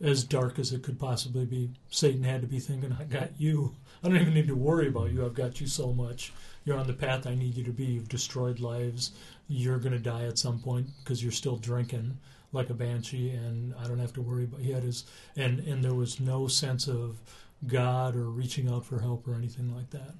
As 0.00 0.24
dark 0.24 0.58
as 0.58 0.72
it 0.72 0.82
could 0.82 0.98
possibly 0.98 1.44
be. 1.44 1.70
Satan 1.90 2.24
had 2.24 2.40
to 2.40 2.46
be 2.46 2.58
thinking, 2.58 2.96
I 2.98 3.04
got 3.04 3.30
you. 3.38 3.74
I 4.02 4.08
don't 4.08 4.20
even 4.20 4.34
need 4.34 4.48
to 4.48 4.54
worry 4.54 4.88
about 4.88 5.12
you. 5.12 5.24
I've 5.24 5.34
got 5.34 5.60
you 5.60 5.66
so 5.66 5.92
much. 5.92 6.32
You're 6.64 6.78
on 6.78 6.86
the 6.86 6.92
path 6.92 7.26
I 7.26 7.34
need 7.34 7.56
you 7.56 7.64
to 7.64 7.72
be. 7.72 7.84
You've 7.84 8.08
destroyed 8.08 8.60
lives. 8.60 9.12
You're 9.48 9.78
going 9.78 9.92
to 9.92 9.98
die 9.98 10.24
at 10.24 10.38
some 10.38 10.58
point 10.58 10.88
because 11.02 11.22
you're 11.22 11.32
still 11.32 11.56
drinking 11.56 12.18
like 12.54 12.70
a 12.70 12.74
banshee, 12.74 13.30
and 13.30 13.74
I 13.82 13.86
don't 13.86 13.98
have 13.98 14.12
to 14.14 14.22
worry 14.22 14.44
about. 14.44 14.60
He 14.60 14.72
had 14.72 14.82
his, 14.82 15.04
and 15.36 15.60
and 15.60 15.84
there 15.84 15.94
was 15.94 16.20
no 16.20 16.46
sense 16.46 16.86
of 16.88 17.20
God 17.66 18.16
or 18.16 18.30
reaching 18.30 18.68
out 18.68 18.84
for 18.84 19.00
help 19.00 19.26
or 19.26 19.34
anything 19.34 19.74
like 19.74 19.90
that. 19.90 20.14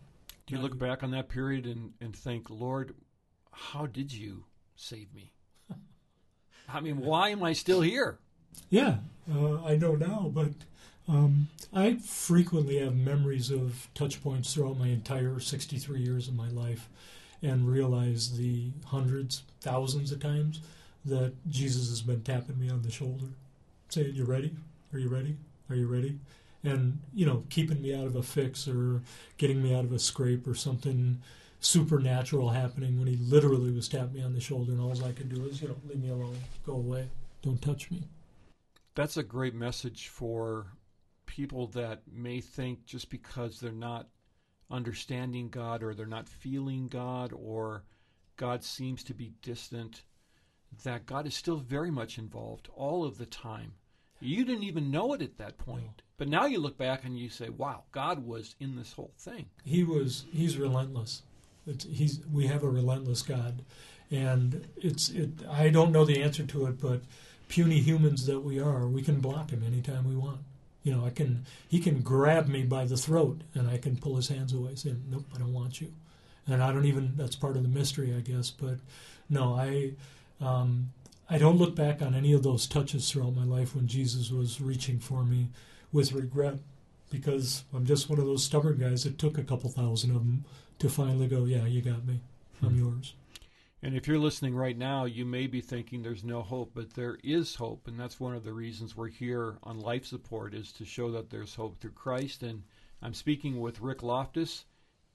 Do 0.46 0.54
you 0.54 0.60
look 0.60 0.78
back 0.78 1.02
on 1.02 1.10
that 1.12 1.28
period 1.28 1.66
and, 1.66 1.92
and 2.00 2.14
think, 2.14 2.50
Lord, 2.50 2.94
how 3.50 3.86
did 3.86 4.12
you 4.12 4.44
save 4.76 5.14
me? 5.14 5.32
I 6.68 6.80
mean, 6.80 6.98
why 6.98 7.30
am 7.30 7.42
I 7.42 7.52
still 7.54 7.80
here? 7.80 8.18
Yeah, 8.68 8.96
uh, 9.32 9.64
I 9.64 9.76
know 9.76 9.94
now, 9.94 10.30
but 10.32 10.52
um, 11.08 11.48
I 11.72 11.94
frequently 11.96 12.78
have 12.78 12.94
memories 12.94 13.50
of 13.50 13.88
touch 13.94 14.22
points 14.22 14.52
throughout 14.52 14.78
my 14.78 14.88
entire 14.88 15.40
63 15.40 16.00
years 16.00 16.28
of 16.28 16.34
my 16.34 16.48
life 16.48 16.88
and 17.42 17.68
realize 17.68 18.36
the 18.36 18.70
hundreds, 18.86 19.42
thousands 19.60 20.12
of 20.12 20.20
times 20.20 20.60
that 21.04 21.32
Jesus 21.48 21.88
has 21.88 22.02
been 22.02 22.22
tapping 22.22 22.58
me 22.58 22.70
on 22.70 22.82
the 22.82 22.90
shoulder, 22.90 23.26
saying, 23.88 24.14
You 24.14 24.24
ready? 24.24 24.54
Are 24.92 24.98
you 24.98 25.08
ready? 25.08 25.36
Are 25.70 25.76
you 25.76 25.86
ready? 25.86 26.18
And, 26.62 26.98
you 27.12 27.26
know, 27.26 27.44
keeping 27.50 27.82
me 27.82 27.94
out 27.94 28.06
of 28.06 28.16
a 28.16 28.22
fix 28.22 28.66
or 28.66 29.02
getting 29.36 29.62
me 29.62 29.74
out 29.74 29.84
of 29.84 29.92
a 29.92 29.98
scrape 29.98 30.46
or 30.46 30.54
something 30.54 31.20
supernatural 31.60 32.50
happening 32.50 32.98
when 32.98 33.08
he 33.08 33.16
literally 33.16 33.70
was 33.70 33.88
tapping 33.88 34.14
me 34.14 34.22
on 34.22 34.34
the 34.34 34.40
shoulder, 34.40 34.72
and 34.72 34.80
all 34.80 35.04
I 35.04 35.12
could 35.12 35.28
do 35.28 35.44
is, 35.46 35.60
you 35.60 35.68
know, 35.68 35.76
leave 35.88 36.02
me 36.02 36.10
alone, 36.10 36.36
go 36.66 36.74
away, 36.74 37.08
don't 37.42 37.60
touch 37.60 37.90
me. 37.90 38.02
That's 38.94 39.16
a 39.16 39.22
great 39.22 39.54
message 39.54 40.08
for 40.08 40.66
people 41.26 41.66
that 41.68 42.02
may 42.10 42.40
think 42.40 42.86
just 42.86 43.10
because 43.10 43.58
they're 43.58 43.72
not 43.72 44.08
understanding 44.70 45.48
God 45.48 45.82
or 45.82 45.94
they're 45.94 46.06
not 46.06 46.28
feeling 46.28 46.86
God 46.88 47.32
or 47.34 47.82
God 48.36 48.62
seems 48.62 49.02
to 49.04 49.14
be 49.14 49.32
distant, 49.42 50.02
that 50.82 51.06
God 51.06 51.26
is 51.26 51.34
still 51.34 51.56
very 51.56 51.90
much 51.90 52.18
involved 52.18 52.68
all 52.74 53.04
of 53.04 53.18
the 53.18 53.26
time. 53.26 53.72
You 54.20 54.44
didn't 54.44 54.64
even 54.64 54.90
know 54.90 55.12
it 55.12 55.22
at 55.22 55.38
that 55.38 55.58
point. 55.58 55.84
No. 55.84 56.04
But 56.16 56.28
now 56.28 56.46
you 56.46 56.58
look 56.60 56.78
back 56.78 57.04
and 57.04 57.18
you 57.18 57.28
say, 57.28 57.48
wow, 57.48 57.84
God 57.92 58.24
was 58.24 58.54
in 58.60 58.76
this 58.76 58.92
whole 58.92 59.12
thing. 59.18 59.46
He 59.64 59.84
was, 59.84 60.24
he's 60.32 60.56
relentless. 60.56 61.22
It's, 61.66 61.84
he's, 61.84 62.20
we 62.32 62.46
have 62.46 62.62
a 62.62 62.68
relentless 62.68 63.22
God. 63.22 63.62
And 64.10 64.66
it's, 64.76 65.08
it, 65.10 65.30
I 65.50 65.70
don't 65.70 65.92
know 65.92 66.04
the 66.04 66.22
answer 66.22 66.44
to 66.44 66.66
it, 66.66 66.80
but 66.80 67.02
puny 67.48 67.80
humans 67.80 68.26
that 68.26 68.40
we 68.40 68.60
are, 68.60 68.86
we 68.86 69.02
can 69.02 69.20
block 69.20 69.50
him 69.50 69.62
anytime 69.66 70.08
we 70.08 70.16
want. 70.16 70.40
You 70.84 70.94
know, 70.94 71.04
I 71.04 71.10
can, 71.10 71.46
he 71.68 71.80
can 71.80 72.00
grab 72.00 72.46
me 72.46 72.62
by 72.62 72.84
the 72.84 72.96
throat 72.96 73.40
and 73.54 73.68
I 73.68 73.78
can 73.78 73.96
pull 73.96 74.16
his 74.16 74.28
hands 74.28 74.52
away 74.52 74.74
saying, 74.74 75.02
nope, 75.10 75.24
I 75.34 75.38
don't 75.38 75.54
want 75.54 75.80
you. 75.80 75.92
And 76.46 76.62
I 76.62 76.72
don't 76.72 76.84
even, 76.84 77.14
that's 77.16 77.36
part 77.36 77.56
of 77.56 77.62
the 77.62 77.68
mystery, 77.68 78.14
I 78.14 78.20
guess. 78.20 78.50
But 78.50 78.78
no, 79.30 79.54
I, 79.54 79.92
um, 80.40 80.90
I 81.28 81.38
don't 81.38 81.56
look 81.56 81.74
back 81.74 82.02
on 82.02 82.14
any 82.14 82.32
of 82.32 82.42
those 82.42 82.66
touches 82.66 83.10
throughout 83.10 83.34
my 83.34 83.44
life 83.44 83.74
when 83.74 83.86
Jesus 83.86 84.30
was 84.30 84.60
reaching 84.60 84.98
for 84.98 85.24
me 85.24 85.48
with 85.92 86.12
regret 86.12 86.58
because 87.10 87.64
I'm 87.72 87.86
just 87.86 88.10
one 88.10 88.18
of 88.18 88.26
those 88.26 88.44
stubborn 88.44 88.78
guys 88.78 89.04
that 89.04 89.18
took 89.18 89.38
a 89.38 89.44
couple 89.44 89.70
thousand 89.70 90.10
of 90.10 90.18
them 90.18 90.44
to 90.80 90.88
finally 90.88 91.28
go, 91.28 91.44
yeah, 91.44 91.64
you 91.64 91.80
got 91.80 92.04
me. 92.04 92.20
I'm 92.62 92.70
hmm. 92.70 92.78
yours. 92.78 93.14
And 93.82 93.94
if 93.94 94.08
you're 94.08 94.18
listening 94.18 94.54
right 94.54 94.76
now, 94.76 95.04
you 95.04 95.26
may 95.26 95.46
be 95.46 95.60
thinking 95.60 96.02
there's 96.02 96.24
no 96.24 96.40
hope, 96.40 96.72
but 96.74 96.94
there 96.94 97.18
is 97.22 97.54
hope, 97.54 97.86
and 97.86 98.00
that's 98.00 98.18
one 98.18 98.34
of 98.34 98.42
the 98.42 98.52
reasons 98.52 98.96
we're 98.96 99.08
here 99.08 99.58
on 99.62 99.78
life 99.78 100.06
support 100.06 100.54
is 100.54 100.72
to 100.72 100.86
show 100.86 101.10
that 101.10 101.28
there's 101.28 101.54
hope 101.54 101.78
through 101.78 101.90
Christ. 101.90 102.42
And 102.42 102.62
I'm 103.02 103.12
speaking 103.12 103.60
with 103.60 103.82
Rick 103.82 104.02
Loftus, 104.02 104.64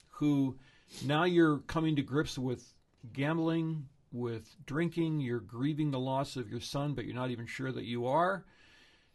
who 0.10 0.56
now 1.04 1.24
you're 1.24 1.58
coming 1.60 1.96
to 1.96 2.04
grips 2.04 2.38
with 2.38 2.74
gambling, 3.12 3.88
with 4.12 4.56
drinking, 4.66 5.20
you're 5.20 5.40
grieving 5.40 5.92
the 5.92 6.00
loss 6.00 6.36
of 6.36 6.50
your 6.50 6.60
son, 6.60 6.94
but 6.94 7.06
you're 7.06 7.16
not 7.16 7.32
even 7.32 7.46
sure 7.46 7.72
that 7.72 7.86
you 7.86 8.06
are. 8.08 8.46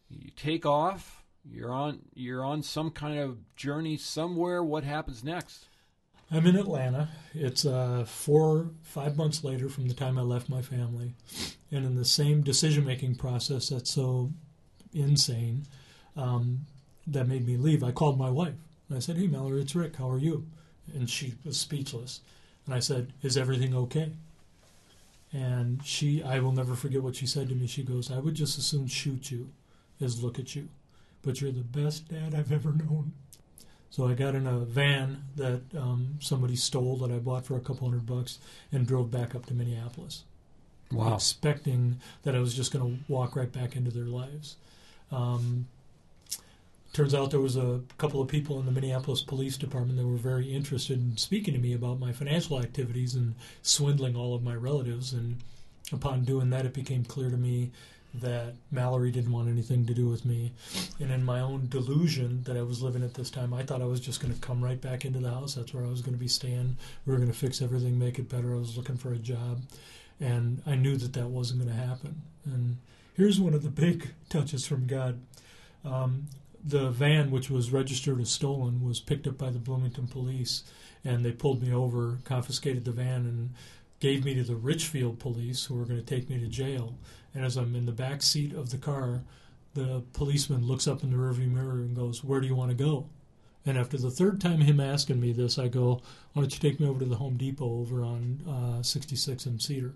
You 0.08 0.30
take 0.36 0.64
off, 0.64 1.24
you're 1.50 1.72
on 1.72 2.00
you're 2.14 2.44
on 2.44 2.62
some 2.62 2.90
kind 2.90 3.18
of 3.18 3.38
journey 3.56 3.96
somewhere. 3.96 4.62
What 4.62 4.84
happens 4.84 5.24
next? 5.24 5.66
I'm 6.30 6.46
in 6.46 6.56
Atlanta. 6.56 7.08
It's 7.34 7.66
uh, 7.66 8.04
four, 8.06 8.70
five 8.82 9.16
months 9.16 9.44
later 9.44 9.68
from 9.68 9.88
the 9.88 9.94
time 9.94 10.18
I 10.18 10.22
left 10.22 10.48
my 10.48 10.62
family, 10.62 11.14
and 11.70 11.84
in 11.84 11.96
the 11.96 12.04
same 12.04 12.42
decision-making 12.42 13.16
process 13.16 13.68
that's 13.68 13.90
so 13.90 14.32
insane 14.94 15.66
um, 16.16 16.66
that 17.06 17.28
made 17.28 17.46
me 17.46 17.56
leave. 17.56 17.84
I 17.84 17.92
called 17.92 18.18
my 18.18 18.30
wife. 18.30 18.54
I 18.94 19.00
said, 19.00 19.16
"Hey, 19.16 19.26
Mallory, 19.26 19.60
it's 19.60 19.74
Rick. 19.74 19.96
How 19.96 20.08
are 20.10 20.18
you?" 20.18 20.46
And 20.94 21.10
she 21.10 21.34
was 21.44 21.58
speechless. 21.58 22.20
And 22.66 22.74
I 22.74 22.78
said, 22.78 23.12
"Is 23.22 23.36
everything 23.36 23.74
okay?" 23.74 24.12
And 25.34 25.84
she, 25.84 26.22
I 26.22 26.38
will 26.38 26.52
never 26.52 26.76
forget 26.76 27.02
what 27.02 27.16
she 27.16 27.26
said 27.26 27.48
to 27.48 27.56
me. 27.56 27.66
She 27.66 27.82
goes, 27.82 28.10
I 28.10 28.20
would 28.20 28.34
just 28.34 28.56
as 28.56 28.64
soon 28.64 28.86
shoot 28.86 29.32
you 29.32 29.50
as 30.00 30.22
look 30.22 30.38
at 30.38 30.54
you, 30.54 30.68
but 31.22 31.40
you're 31.40 31.50
the 31.50 31.60
best 31.60 32.08
dad 32.08 32.36
I've 32.36 32.52
ever 32.52 32.70
known. 32.70 33.12
So 33.90 34.06
I 34.06 34.14
got 34.14 34.36
in 34.36 34.46
a 34.46 34.58
van 34.60 35.24
that 35.36 35.62
um, 35.76 36.18
somebody 36.20 36.54
stole 36.54 36.96
that 36.98 37.10
I 37.10 37.18
bought 37.18 37.46
for 37.46 37.56
a 37.56 37.60
couple 37.60 37.88
hundred 37.88 38.06
bucks 38.06 38.38
and 38.70 38.86
drove 38.86 39.10
back 39.10 39.34
up 39.34 39.46
to 39.46 39.54
Minneapolis. 39.54 40.22
Wow. 40.92 41.14
Expecting 41.14 42.00
that 42.22 42.36
I 42.36 42.38
was 42.38 42.54
just 42.54 42.72
going 42.72 42.84
to 42.84 43.12
walk 43.12 43.34
right 43.34 43.50
back 43.50 43.74
into 43.74 43.90
their 43.90 44.04
lives. 44.04 44.56
Um, 45.10 45.66
turns 46.94 47.12
out 47.12 47.32
there 47.32 47.40
was 47.40 47.56
a 47.56 47.80
couple 47.98 48.22
of 48.22 48.28
people 48.28 48.60
in 48.60 48.66
the 48.66 48.72
Minneapolis 48.72 49.20
Police 49.20 49.56
Department 49.56 49.98
that 49.98 50.06
were 50.06 50.16
very 50.16 50.54
interested 50.54 50.98
in 50.98 51.16
speaking 51.16 51.52
to 51.52 51.60
me 51.60 51.74
about 51.74 51.98
my 51.98 52.12
financial 52.12 52.60
activities 52.60 53.16
and 53.16 53.34
swindling 53.62 54.16
all 54.16 54.34
of 54.34 54.44
my 54.44 54.54
relatives. 54.54 55.12
And 55.12 55.38
upon 55.92 56.24
doing 56.24 56.50
that, 56.50 56.64
it 56.64 56.72
became 56.72 57.04
clear 57.04 57.30
to 57.30 57.36
me 57.36 57.72
that 58.14 58.54
Mallory 58.70 59.10
didn't 59.10 59.32
want 59.32 59.48
anything 59.48 59.86
to 59.86 59.92
do 59.92 60.08
with 60.08 60.24
me. 60.24 60.52
And 61.00 61.10
in 61.10 61.24
my 61.24 61.40
own 61.40 61.66
delusion 61.68 62.44
that 62.44 62.56
I 62.56 62.62
was 62.62 62.80
living 62.80 63.02
at 63.02 63.14
this 63.14 63.28
time, 63.28 63.52
I 63.52 63.64
thought 63.64 63.82
I 63.82 63.86
was 63.86 63.98
just 63.98 64.20
going 64.20 64.32
to 64.32 64.40
come 64.40 64.62
right 64.62 64.80
back 64.80 65.04
into 65.04 65.18
the 65.18 65.30
house. 65.30 65.54
That's 65.54 65.74
where 65.74 65.84
I 65.84 65.88
was 65.88 66.00
going 66.00 66.14
to 66.14 66.20
be 66.20 66.28
staying. 66.28 66.76
We 67.04 67.12
were 67.12 67.18
going 67.18 67.32
to 67.32 67.36
fix 67.36 67.60
everything, 67.60 67.98
make 67.98 68.20
it 68.20 68.28
better. 68.28 68.54
I 68.54 68.58
was 68.58 68.76
looking 68.76 68.96
for 68.96 69.12
a 69.12 69.18
job. 69.18 69.62
And 70.20 70.62
I 70.64 70.76
knew 70.76 70.96
that 70.96 71.12
that 71.14 71.26
wasn't 71.26 71.64
going 71.64 71.76
to 71.76 71.86
happen. 71.86 72.22
And 72.44 72.76
here's 73.14 73.40
one 73.40 73.52
of 73.52 73.64
the 73.64 73.68
big 73.68 74.10
touches 74.28 74.64
from 74.64 74.86
God. 74.86 75.20
Um, 75.84 76.28
the 76.64 76.90
van, 76.90 77.30
which 77.30 77.50
was 77.50 77.73
registered 77.73 78.21
as 78.21 78.30
stolen, 78.30 78.83
was 78.83 79.00
picked 79.00 79.26
up 79.26 79.37
by 79.37 79.50
the 79.50 79.59
Bloomington 79.59 80.06
police, 80.06 80.64
and 81.04 81.25
they 81.25 81.33
pulled 81.33 81.62
me 81.62 81.73
over, 81.73 82.18
confiscated 82.25 82.85
the 82.85 82.92
van, 82.92 83.26
and 83.26 83.50
gave 84.00 84.25
me 84.25 84.35
to 84.35 84.42
the 84.42 84.56
Richfield 84.56 85.18
police, 85.18 85.66
who 85.66 85.75
were 85.75 85.85
going 85.85 86.02
to 86.02 86.06
take 86.06 86.30
me 86.30 86.38
to 86.38 86.47
jail. 86.47 86.97
And 87.35 87.44
as 87.44 87.56
I'm 87.56 87.75
in 87.75 87.87
the 87.87 87.92
back 87.92 88.23
seat 88.23 88.54
of 88.54 88.71
the 88.71 88.78
car, 88.78 89.23
the 89.75 90.02
policeman 90.12 90.66
looks 90.66 90.87
up 90.87 91.02
in 91.02 91.11
the 91.11 91.16
rearview 91.16 91.50
mirror 91.50 91.80
and 91.80 91.97
goes, 91.97 92.25
"Where 92.25 92.40
do 92.40 92.47
you 92.47 92.54
want 92.54 92.71
to 92.71 92.76
go?" 92.76 93.09
And 93.66 93.76
after 93.76 93.97
the 93.97 94.11
third 94.11 94.40
time 94.40 94.61
him 94.61 94.78
asking 94.78 95.21
me 95.21 95.33
this, 95.33 95.59
I 95.59 95.68
go, 95.68 96.00
"Why 96.33 96.42
don't 96.42 96.52
you 96.52 96.61
take 96.61 96.80
me 96.80 96.87
over 96.87 97.00
to 97.00 97.04
the 97.04 97.16
Home 97.16 97.37
Depot 97.37 97.80
over 97.80 98.04
on 98.04 98.40
uh, 98.47 98.83
66 98.83 99.47
and 99.47 99.61
Cedar?" 99.61 99.94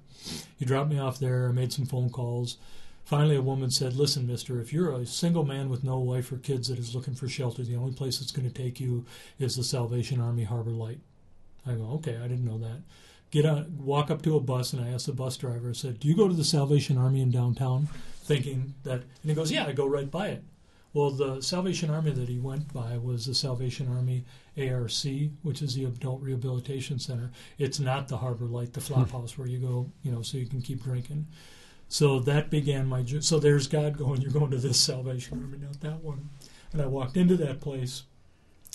He 0.59 0.65
dropped 0.65 0.91
me 0.91 0.99
off 0.99 1.19
there. 1.19 1.49
I 1.49 1.53
made 1.53 1.73
some 1.73 1.87
phone 1.87 2.11
calls 2.11 2.59
Finally, 3.09 3.37
a 3.37 3.41
woman 3.41 3.71
said, 3.71 3.95
Listen, 3.95 4.27
mister, 4.27 4.61
if 4.61 4.71
you're 4.71 4.93
a 4.93 5.07
single 5.07 5.43
man 5.43 5.71
with 5.71 5.83
no 5.83 5.99
wife 5.99 6.31
or 6.31 6.37
kids 6.37 6.69
that 6.69 6.79
is 6.79 6.95
looking 6.95 7.15
for 7.15 7.27
shelter, 7.27 7.63
the 7.63 7.75
only 7.75 7.95
place 7.95 8.19
that's 8.19 8.33
going 8.33 8.47
to 8.47 8.55
take 8.55 8.79
you 8.79 9.03
is 9.39 9.57
the 9.57 9.65
Salvation 9.65 10.21
Army 10.21 10.45
Harbor 10.45 10.73
Light. 10.73 11.01
I 11.67 11.73
go, 11.73 11.85
Okay, 11.95 12.19
I 12.19 12.29
didn't 12.29 12.45
know 12.45 12.59
that. 12.59 12.83
Get 13.31 13.47
on, 13.47 13.79
walk 13.79 14.11
up 14.11 14.21
to 14.25 14.37
a 14.37 14.41
bus, 14.41 14.75
and 14.75 14.85
I 14.85 14.91
asked 14.91 15.07
the 15.07 15.15
bus 15.15 15.39
driver, 15.39 15.71
I 15.71 15.73
said, 15.73 16.01
Do 16.01 16.07
you 16.07 16.15
go 16.15 16.29
to 16.29 16.35
the 16.35 16.45
Salvation 16.45 16.99
Army 16.99 17.23
in 17.23 17.31
downtown? 17.31 17.89
Thinking 18.25 18.75
that, 18.83 19.01
and 19.01 19.05
he 19.25 19.33
goes, 19.33 19.51
Yeah, 19.51 19.65
I 19.65 19.73
go 19.73 19.87
right 19.87 20.11
by 20.11 20.29
it. 20.29 20.45
Well, 20.93 21.09
the 21.09 21.41
Salvation 21.41 21.89
Army 21.89 22.11
that 22.11 22.29
he 22.29 22.39
went 22.39 22.75
by 22.75 22.99
was 22.99 23.25
the 23.25 23.35
Salvation 23.35 23.89
Army 23.89 24.27
ARC, 24.59 25.33
which 25.41 25.63
is 25.63 25.75
the 25.75 25.85
Adult 25.85 26.21
Rehabilitation 26.21 26.99
Center. 26.99 27.31
It's 27.57 27.81
not 27.81 28.09
the 28.09 28.19
Harbor 28.19 28.45
Light, 28.45 28.75
the 28.75 28.83
flop 28.83 29.09
hmm. 29.09 29.17
house 29.17 29.39
where 29.39 29.49
you 29.49 29.61
go, 29.61 29.91
you 30.03 30.13
know, 30.13 30.21
so 30.21 30.37
you 30.37 30.47
can 30.47 30.61
keep 30.61 30.83
drinking. 30.83 31.27
So 31.89 32.21
that 32.21 32.51
began 32.51 32.87
my 32.87 33.03
journey. 33.03 33.23
So 33.23 33.39
there's 33.39 33.67
God 33.67 33.97
going, 33.97 34.21
you're 34.21 34.31
going 34.31 34.51
to 34.51 34.59
this 34.59 34.79
Salvation 34.79 35.41
Army, 35.43 35.59
not 35.59 35.81
that 35.81 36.03
one. 36.03 36.29
And 36.73 36.83
I 36.83 36.87
walked 36.87 37.17
into 37.17 37.37
that 37.39 37.61
place, 37.61 38.03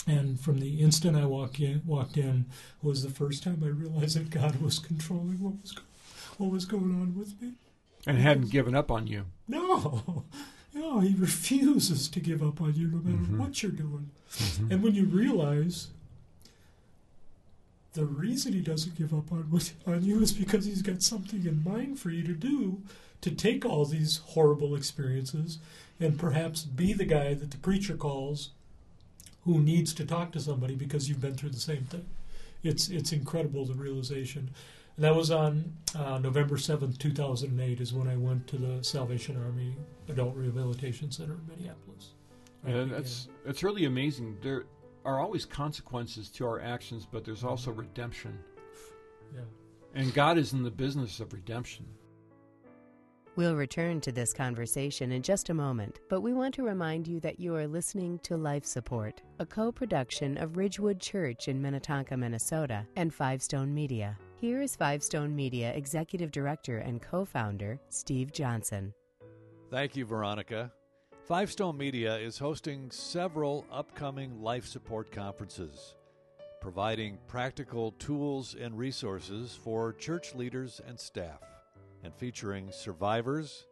and 0.06 0.38
from 0.38 0.58
the 0.58 0.80
instant 0.80 1.16
I 1.16 1.24
walk 1.24 1.60
in, 1.60 1.82
walked 1.86 2.16
in 2.16 2.46
was 2.82 3.02
the 3.02 3.10
first 3.10 3.44
time 3.44 3.62
I 3.64 3.68
realized 3.68 4.16
that 4.18 4.30
God 4.30 4.60
was 4.60 4.78
controlling 4.78 5.40
what 5.40 5.54
was 5.62 5.76
what 6.38 6.50
was 6.50 6.64
going 6.64 6.90
on 7.00 7.14
with 7.16 7.40
me. 7.40 7.52
And 8.06 8.18
hadn't 8.18 8.50
given 8.50 8.74
up 8.74 8.90
on 8.90 9.06
you. 9.06 9.26
No, 9.46 10.24
no, 10.74 10.98
He 10.98 11.14
refuses 11.14 12.08
to 12.08 12.18
give 12.18 12.42
up 12.42 12.60
on 12.60 12.74
you 12.74 12.88
no 12.88 12.98
matter 12.98 13.16
mm-hmm. 13.16 13.38
what 13.38 13.62
you're 13.62 13.70
doing. 13.70 14.10
Mm-hmm. 14.32 14.72
And 14.72 14.82
when 14.82 14.94
you 14.94 15.04
realize 15.04 15.88
the 17.94 18.04
reason 18.04 18.52
he 18.52 18.60
doesn't 18.60 18.96
give 18.96 19.14
up 19.14 19.32
on, 19.32 19.50
on 19.86 20.04
you 20.04 20.20
is 20.20 20.32
because 20.32 20.66
he's 20.66 20.82
got 20.82 21.02
something 21.02 21.46
in 21.46 21.64
mind 21.64 21.98
for 21.98 22.10
you 22.10 22.22
to 22.24 22.34
do 22.34 22.82
to 23.20 23.30
take 23.30 23.64
all 23.64 23.86
these 23.86 24.18
horrible 24.18 24.74
experiences 24.74 25.58
and 25.98 26.18
perhaps 26.18 26.64
be 26.64 26.92
the 26.92 27.06
guy 27.06 27.32
that 27.32 27.50
the 27.50 27.56
preacher 27.56 27.96
calls 27.96 28.50
who 29.44 29.60
needs 29.60 29.94
to 29.94 30.04
talk 30.04 30.32
to 30.32 30.40
somebody 30.40 30.74
because 30.74 31.08
you've 31.08 31.20
been 31.20 31.34
through 31.34 31.50
the 31.50 31.60
same 31.60 31.84
thing. 31.84 32.04
It's 32.62 32.88
it's 32.88 33.12
incredible 33.12 33.64
the 33.64 33.74
realization. 33.74 34.50
And 34.96 35.04
that 35.04 35.14
was 35.14 35.30
on 35.30 35.72
uh, 35.96 36.18
November 36.18 36.56
seventh, 36.56 36.98
two 36.98 37.12
thousand 37.12 37.50
and 37.50 37.60
eight, 37.60 37.80
is 37.80 37.92
when 37.92 38.08
I 38.08 38.16
went 38.16 38.46
to 38.48 38.56
the 38.56 38.82
Salvation 38.82 39.36
Army 39.42 39.74
Adult 40.08 40.34
Rehabilitation 40.34 41.10
Center 41.10 41.34
in 41.34 41.46
Minneapolis. 41.48 42.10
And 42.64 42.90
that's 42.90 43.28
it's 43.44 43.62
really 43.62 43.84
amazing. 43.84 44.36
There 44.42 44.64
are 45.04 45.20
always 45.20 45.44
consequences 45.44 46.28
to 46.30 46.46
our 46.46 46.60
actions, 46.60 47.06
but 47.10 47.24
there's 47.24 47.44
also 47.44 47.70
redemption. 47.70 48.38
Yeah. 49.34 49.40
And 49.94 50.12
God 50.14 50.38
is 50.38 50.52
in 50.52 50.62
the 50.62 50.70
business 50.70 51.20
of 51.20 51.32
redemption. 51.32 51.86
We'll 53.36 53.56
return 53.56 54.00
to 54.02 54.12
this 54.12 54.32
conversation 54.32 55.10
in 55.10 55.20
just 55.20 55.48
a 55.50 55.54
moment, 55.54 55.98
but 56.08 56.20
we 56.20 56.32
want 56.32 56.54
to 56.54 56.62
remind 56.62 57.08
you 57.08 57.18
that 57.20 57.40
you 57.40 57.56
are 57.56 57.66
listening 57.66 58.20
to 58.20 58.36
Life 58.36 58.64
Support, 58.64 59.22
a 59.40 59.46
co 59.46 59.72
production 59.72 60.38
of 60.38 60.56
Ridgewood 60.56 61.00
Church 61.00 61.48
in 61.48 61.60
Minnetonka, 61.60 62.16
Minnesota, 62.16 62.86
and 62.94 63.12
Five 63.12 63.42
Stone 63.42 63.74
Media. 63.74 64.16
Here 64.40 64.62
is 64.62 64.76
Five 64.76 65.02
Stone 65.02 65.34
Media 65.34 65.72
Executive 65.72 66.30
Director 66.30 66.78
and 66.78 67.02
co 67.02 67.24
founder, 67.24 67.80
Steve 67.88 68.32
Johnson. 68.32 68.94
Thank 69.68 69.96
you, 69.96 70.06
Veronica. 70.06 70.70
Five 71.26 71.50
Stone 71.50 71.78
Media 71.78 72.18
is 72.18 72.36
hosting 72.36 72.90
several 72.90 73.64
upcoming 73.72 74.42
life 74.42 74.66
support 74.66 75.10
conferences. 75.10 75.94
providing 76.60 77.18
practical 77.26 77.92
tools 77.92 78.54
and 78.58 78.76
resources 78.78 79.54
for 79.54 79.92
church 79.92 80.34
leaders 80.34 80.80
and 80.86 80.98
staff, 80.98 81.42
and 82.02 82.14
featuring 82.14 82.70
survivors, 82.72 83.66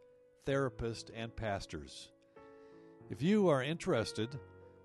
therapists, 0.45 1.09
and 1.15 1.35
pastors. 1.35 2.11
If 3.09 3.23
you 3.23 3.49
are 3.49 3.63
interested, 3.63 4.29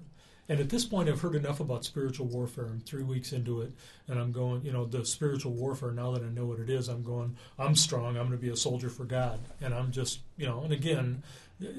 and 0.50 0.60
at 0.60 0.70
this 0.70 0.84
point, 0.84 1.08
I've 1.08 1.22
heard 1.22 1.36
enough 1.36 1.62
about 1.62 1.86
spiritual 1.86 2.28
warfare. 2.28 2.66
I'm 2.66 2.82
three 2.82 3.04
weeks 3.04 3.32
into 3.32 3.62
it, 3.62 3.72
and 4.10 4.20
I'm 4.20 4.34
going, 4.34 4.64
you 4.66 4.74
know, 4.74 4.86
the 4.86 5.06
spiritual 5.06 5.54
warfare, 5.54 5.92
now 5.92 6.12
that 6.12 6.22
I 6.22 6.28
know 6.28 6.46
what 6.46 6.60
it 6.60 6.70
is, 6.70 6.90
I'm 6.90 7.02
going, 7.02 7.38
I'm 7.58 7.76
strong. 7.76 8.18
I'm 8.18 8.28
going 8.28 8.32
to 8.32 8.38
be 8.38 8.50
a 8.50 8.58
soldier 8.58 8.90
for 8.90 9.06
God. 9.06 9.40
And 9.62 9.74
I'm 9.74 9.92
just, 9.92 10.20
you 10.36 10.46
know, 10.46 10.62
and 10.64 10.74
again, 10.74 11.24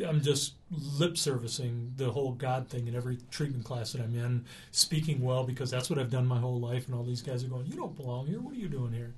I'm 0.07 0.23
just 0.23 0.55
lip 0.71 1.19
servicing 1.19 1.93
the 1.97 2.11
whole 2.11 2.33
God 2.33 2.69
thing 2.69 2.87
in 2.87 2.97
every 2.97 3.19
treatment 3.31 3.65
class 3.65 3.93
that 3.93 4.01
I'm 4.01 4.17
in, 4.17 4.47
speaking 4.71 5.21
well 5.21 5.45
because 5.45 5.71
that's 5.71 5.91
what 5.91 5.99
I've 5.99 6.11
done 6.11 6.27
my 6.27 6.39
whole 6.39 6.59
life. 6.59 6.87
And 6.87 6.95
all 6.97 7.05
these 7.05 7.21
guys 7.21 7.45
are 7.45 7.49
going, 7.49 7.67
"You 7.67 7.77
don't 7.77 7.95
belong 7.95 8.27
here. 8.27 8.41
What 8.41 8.55
are 8.55 8.59
you 8.59 8.69
doing 8.69 8.93
here?" 8.95 9.13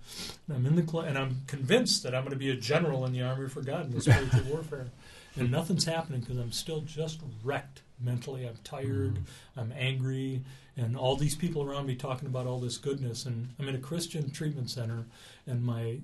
And 0.49 0.57
I'm 0.57 0.67
in 0.67 0.75
the 0.75 0.83
cl- 0.83 1.05
and 1.05 1.17
I'm 1.17 1.43
convinced 1.47 2.03
that 2.03 2.17
I'm 2.17 2.23
going 2.23 2.33
to 2.33 2.39
be 2.39 2.51
a 2.51 2.57
general 2.57 3.05
in 3.07 3.13
the 3.13 3.23
army 3.23 3.49
for 3.49 3.63
God 3.63 3.87
in 3.87 3.93
the 3.93 4.01
spiritual 4.01 4.43
warfare, 4.51 4.89
and 5.37 5.53
nothing's 5.53 5.85
happening 5.85 6.21
because 6.21 6.39
I'm 6.39 6.53
still 6.53 6.81
just 6.81 7.21
wrecked 7.45 7.83
mentally. 8.01 8.47
I'm 8.47 8.59
tired. 8.65 9.15
Mm-hmm. 9.15 9.61
I'm 9.61 9.73
angry, 9.77 10.43
and 10.77 10.97
all 10.97 11.17
these 11.17 11.35
people 11.35 11.63
around 11.63 11.87
me 11.87 11.95
talking 11.95 12.29
about 12.29 12.47
all 12.47 12.61
this 12.61 12.79
goodness. 12.79 13.25
And 13.25 13.49
I'm 13.59 13.69
in 13.69 13.75
a 13.75 13.79
Christian 13.79 14.31
treatment 14.31 14.71
center, 14.71 15.07
and 15.47 15.63
my 15.63 15.99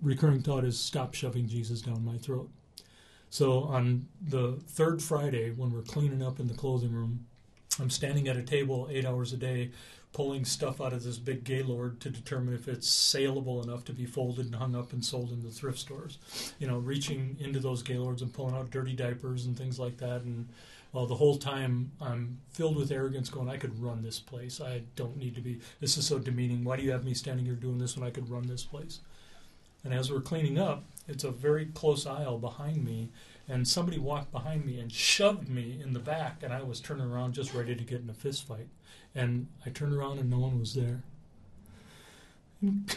recurring 0.00 0.42
thought 0.42 0.64
is, 0.64 0.78
"Stop 0.78 1.14
shoving 1.14 1.48
Jesus 1.48 1.82
down 1.82 2.04
my 2.04 2.18
throat." 2.18 2.50
So 3.30 3.62
on 3.62 4.08
the 4.20 4.58
third 4.68 5.02
Friday, 5.02 5.50
when 5.50 5.72
we're 5.72 5.82
cleaning 5.82 6.22
up 6.22 6.38
in 6.38 6.48
the 6.48 6.54
clothing 6.54 6.92
room, 6.92 7.26
I'm 7.80 7.88
standing 7.88 8.28
at 8.28 8.36
a 8.36 8.42
table 8.42 8.88
eight 8.90 9.06
hours 9.06 9.32
a 9.32 9.38
day, 9.38 9.70
pulling 10.12 10.44
stuff 10.44 10.78
out 10.78 10.92
of 10.92 11.02
this 11.02 11.16
big 11.16 11.42
gaylord 11.42 11.98
to 12.00 12.10
determine 12.10 12.52
if 12.52 12.68
it's 12.68 12.86
saleable 12.86 13.62
enough 13.62 13.82
to 13.86 13.94
be 13.94 14.04
folded 14.04 14.44
and 14.44 14.56
hung 14.56 14.76
up 14.76 14.92
and 14.92 15.02
sold 15.02 15.32
in 15.32 15.42
the 15.42 15.50
thrift 15.50 15.78
stores. 15.78 16.18
You 16.58 16.66
know, 16.66 16.76
reaching 16.76 17.38
into 17.40 17.60
those 17.60 17.82
gaylords 17.82 18.20
and 18.20 18.34
pulling 18.34 18.54
out 18.54 18.70
dirty 18.70 18.92
diapers 18.92 19.46
and 19.46 19.56
things 19.56 19.78
like 19.78 19.96
that. 19.96 20.20
And 20.20 20.50
well, 20.92 21.06
the 21.06 21.14
whole 21.14 21.38
time 21.38 21.92
I'm 22.00 22.38
filled 22.50 22.76
with 22.76 22.92
arrogance, 22.92 23.30
going, 23.30 23.48
I 23.48 23.56
could 23.56 23.82
run 23.82 24.02
this 24.02 24.20
place. 24.20 24.60
I 24.60 24.82
don't 24.94 25.16
need 25.16 25.34
to 25.36 25.40
be. 25.40 25.60
This 25.80 25.96
is 25.96 26.06
so 26.06 26.18
demeaning. 26.18 26.64
Why 26.64 26.76
do 26.76 26.82
you 26.82 26.90
have 26.92 27.04
me 27.04 27.14
standing 27.14 27.46
here 27.46 27.54
doing 27.54 27.78
this 27.78 27.96
when 27.96 28.06
I 28.06 28.10
could 28.10 28.28
run 28.28 28.46
this 28.46 28.64
place? 28.64 29.00
And 29.84 29.94
as 29.94 30.12
we're 30.12 30.20
cleaning 30.20 30.58
up, 30.58 30.84
it's 31.08 31.24
a 31.24 31.30
very 31.30 31.66
close 31.66 32.06
aisle 32.06 32.38
behind 32.38 32.84
me, 32.84 33.10
and 33.48 33.66
somebody 33.66 33.98
walked 33.98 34.30
behind 34.30 34.64
me 34.64 34.78
and 34.78 34.92
shoved 34.92 35.48
me 35.48 35.80
in 35.82 35.92
the 35.92 35.98
back, 35.98 36.42
and 36.42 36.52
I 36.52 36.62
was 36.62 36.78
turning 36.78 37.10
around 37.10 37.32
just 37.32 37.54
ready 37.54 37.74
to 37.74 37.84
get 37.84 38.02
in 38.02 38.10
a 38.10 38.14
fist 38.14 38.46
fight. 38.46 38.68
And 39.14 39.48
I 39.66 39.70
turned 39.70 39.94
around 39.94 40.18
and 40.18 40.30
no 40.30 40.38
one 40.38 40.58
was 40.58 40.74
there. 40.74 41.02
And, 42.60 42.96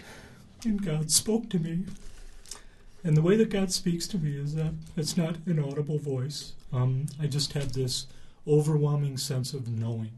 and 0.63 0.85
God 0.85 1.11
spoke 1.11 1.49
to 1.49 1.59
me. 1.59 1.85
And 3.03 3.17
the 3.17 3.21
way 3.21 3.35
that 3.35 3.49
God 3.49 3.71
speaks 3.71 4.07
to 4.07 4.17
me 4.17 4.37
is 4.37 4.55
that 4.55 4.73
it's 4.95 5.17
not 5.17 5.37
an 5.45 5.59
audible 5.59 5.99
voice. 5.99 6.53
Um, 6.75 7.05
I 7.21 7.27
just 7.27 7.53
have 7.53 7.73
this 7.73 8.07
overwhelming 8.47 9.17
sense 9.17 9.53
of 9.53 9.69
knowing 9.69 10.11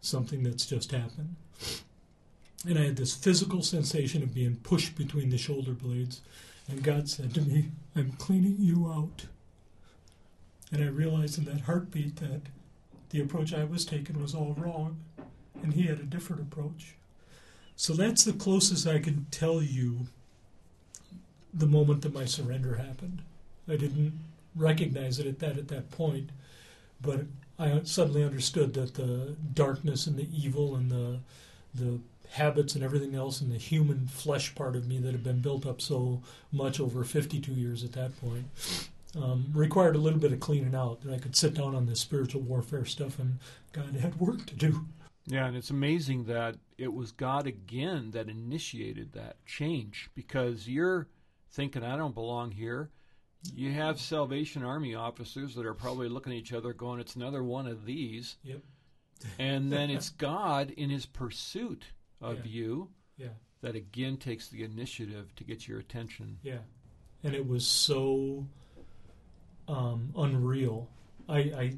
something 0.00 0.42
that's 0.42 0.66
just 0.66 0.90
happened. 0.90 1.36
And 2.66 2.78
I 2.78 2.86
had 2.86 2.96
this 2.96 3.14
physical 3.14 3.62
sensation 3.62 4.22
of 4.22 4.34
being 4.34 4.56
pushed 4.56 4.96
between 4.96 5.30
the 5.30 5.38
shoulder 5.38 5.72
blades. 5.72 6.20
And 6.68 6.82
God 6.82 7.08
said 7.08 7.34
to 7.34 7.40
me, 7.40 7.70
I'm 7.94 8.12
cleaning 8.12 8.56
you 8.58 8.90
out. 8.92 9.26
And 10.72 10.82
I 10.82 10.88
realized 10.88 11.38
in 11.38 11.44
that 11.44 11.62
heartbeat 11.62 12.16
that 12.16 12.42
the 13.10 13.20
approach 13.20 13.52
I 13.52 13.64
was 13.64 13.84
taking 13.84 14.20
was 14.20 14.34
all 14.34 14.56
wrong, 14.58 14.96
and 15.62 15.74
He 15.74 15.82
had 15.82 15.98
a 15.98 16.04
different 16.04 16.42
approach. 16.42 16.94
So 17.76 17.92
that's 17.92 18.24
the 18.24 18.32
closest 18.32 18.86
I 18.86 18.98
can 18.98 19.26
tell 19.30 19.62
you 19.62 20.06
the 21.52 21.66
moment 21.66 22.02
that 22.02 22.14
my 22.14 22.24
surrender 22.24 22.76
happened. 22.76 23.20
I 23.68 23.76
didn't 23.76 24.18
recognize 24.54 25.18
it 25.18 25.26
at 25.26 25.38
that 25.40 25.58
at 25.58 25.68
that 25.68 25.90
point, 25.90 26.30
but 27.00 27.20
I 27.58 27.80
suddenly 27.84 28.24
understood 28.24 28.74
that 28.74 28.94
the 28.94 29.36
darkness 29.54 30.06
and 30.06 30.16
the 30.16 30.28
evil 30.32 30.74
and 30.74 30.90
the 30.90 31.18
the 31.74 32.00
habits 32.30 32.74
and 32.74 32.82
everything 32.82 33.14
else 33.14 33.40
and 33.40 33.52
the 33.52 33.58
human 33.58 34.06
flesh 34.06 34.54
part 34.54 34.74
of 34.74 34.86
me 34.86 34.98
that 34.98 35.12
had 35.12 35.22
been 35.22 35.40
built 35.40 35.66
up 35.66 35.80
so 35.80 36.22
much 36.50 36.80
over 36.80 37.04
52 37.04 37.52
years 37.52 37.84
at 37.84 37.92
that 37.92 38.18
point 38.20 38.46
um, 39.16 39.46
required 39.52 39.96
a 39.96 39.98
little 39.98 40.18
bit 40.18 40.32
of 40.32 40.40
cleaning 40.40 40.74
out 40.74 41.02
that 41.02 41.12
I 41.12 41.18
could 41.18 41.36
sit 41.36 41.54
down 41.54 41.74
on 41.74 41.86
this 41.86 42.00
spiritual 42.00 42.40
warfare 42.40 42.84
stuff 42.84 43.18
and 43.18 43.38
God 43.72 43.94
had 43.96 44.18
work 44.18 44.46
to 44.46 44.54
do. 44.54 44.86
Yeah, 45.26 45.46
and 45.46 45.56
it's 45.56 45.70
amazing 45.70 46.24
that 46.24 46.56
it 46.78 46.92
was 46.92 47.12
God 47.12 47.46
again 47.46 48.10
that 48.12 48.28
initiated 48.28 49.12
that 49.12 49.36
change 49.46 50.10
because 50.14 50.68
you're 50.68 51.06
thinking, 51.50 51.84
I 51.84 51.96
don't 51.96 52.14
belong 52.14 52.50
here. 52.52 52.90
You 53.54 53.72
have 53.72 54.00
Salvation 54.00 54.62
Army 54.62 54.94
officers 54.94 55.54
that 55.56 55.66
are 55.66 55.74
probably 55.74 56.08
looking 56.08 56.32
at 56.32 56.38
each 56.38 56.52
other 56.52 56.72
going, 56.72 57.00
it's 57.00 57.16
another 57.16 57.42
one 57.42 57.66
of 57.66 57.84
these. 57.84 58.36
Yep. 58.44 58.60
and 59.38 59.72
then 59.72 59.90
it's 59.90 60.08
God 60.28 60.70
in 60.70 60.90
his 60.90 61.06
pursuit 61.06 61.84
of 62.20 62.38
Yeah. 62.46 62.52
you 62.52 62.88
Yeah. 63.18 63.28
that 63.60 63.74
again 63.74 64.16
takes 64.16 64.48
the 64.48 64.62
initiative 64.64 65.34
to 65.36 65.44
get 65.44 65.66
your 65.66 65.78
attention. 65.80 66.38
Yeah, 66.42 66.58
and 67.24 67.34
it 67.34 67.46
was 67.46 67.66
so 67.66 68.46
um, 69.68 70.12
unreal. 70.16 70.88
I, 71.28 71.38
I 71.38 71.76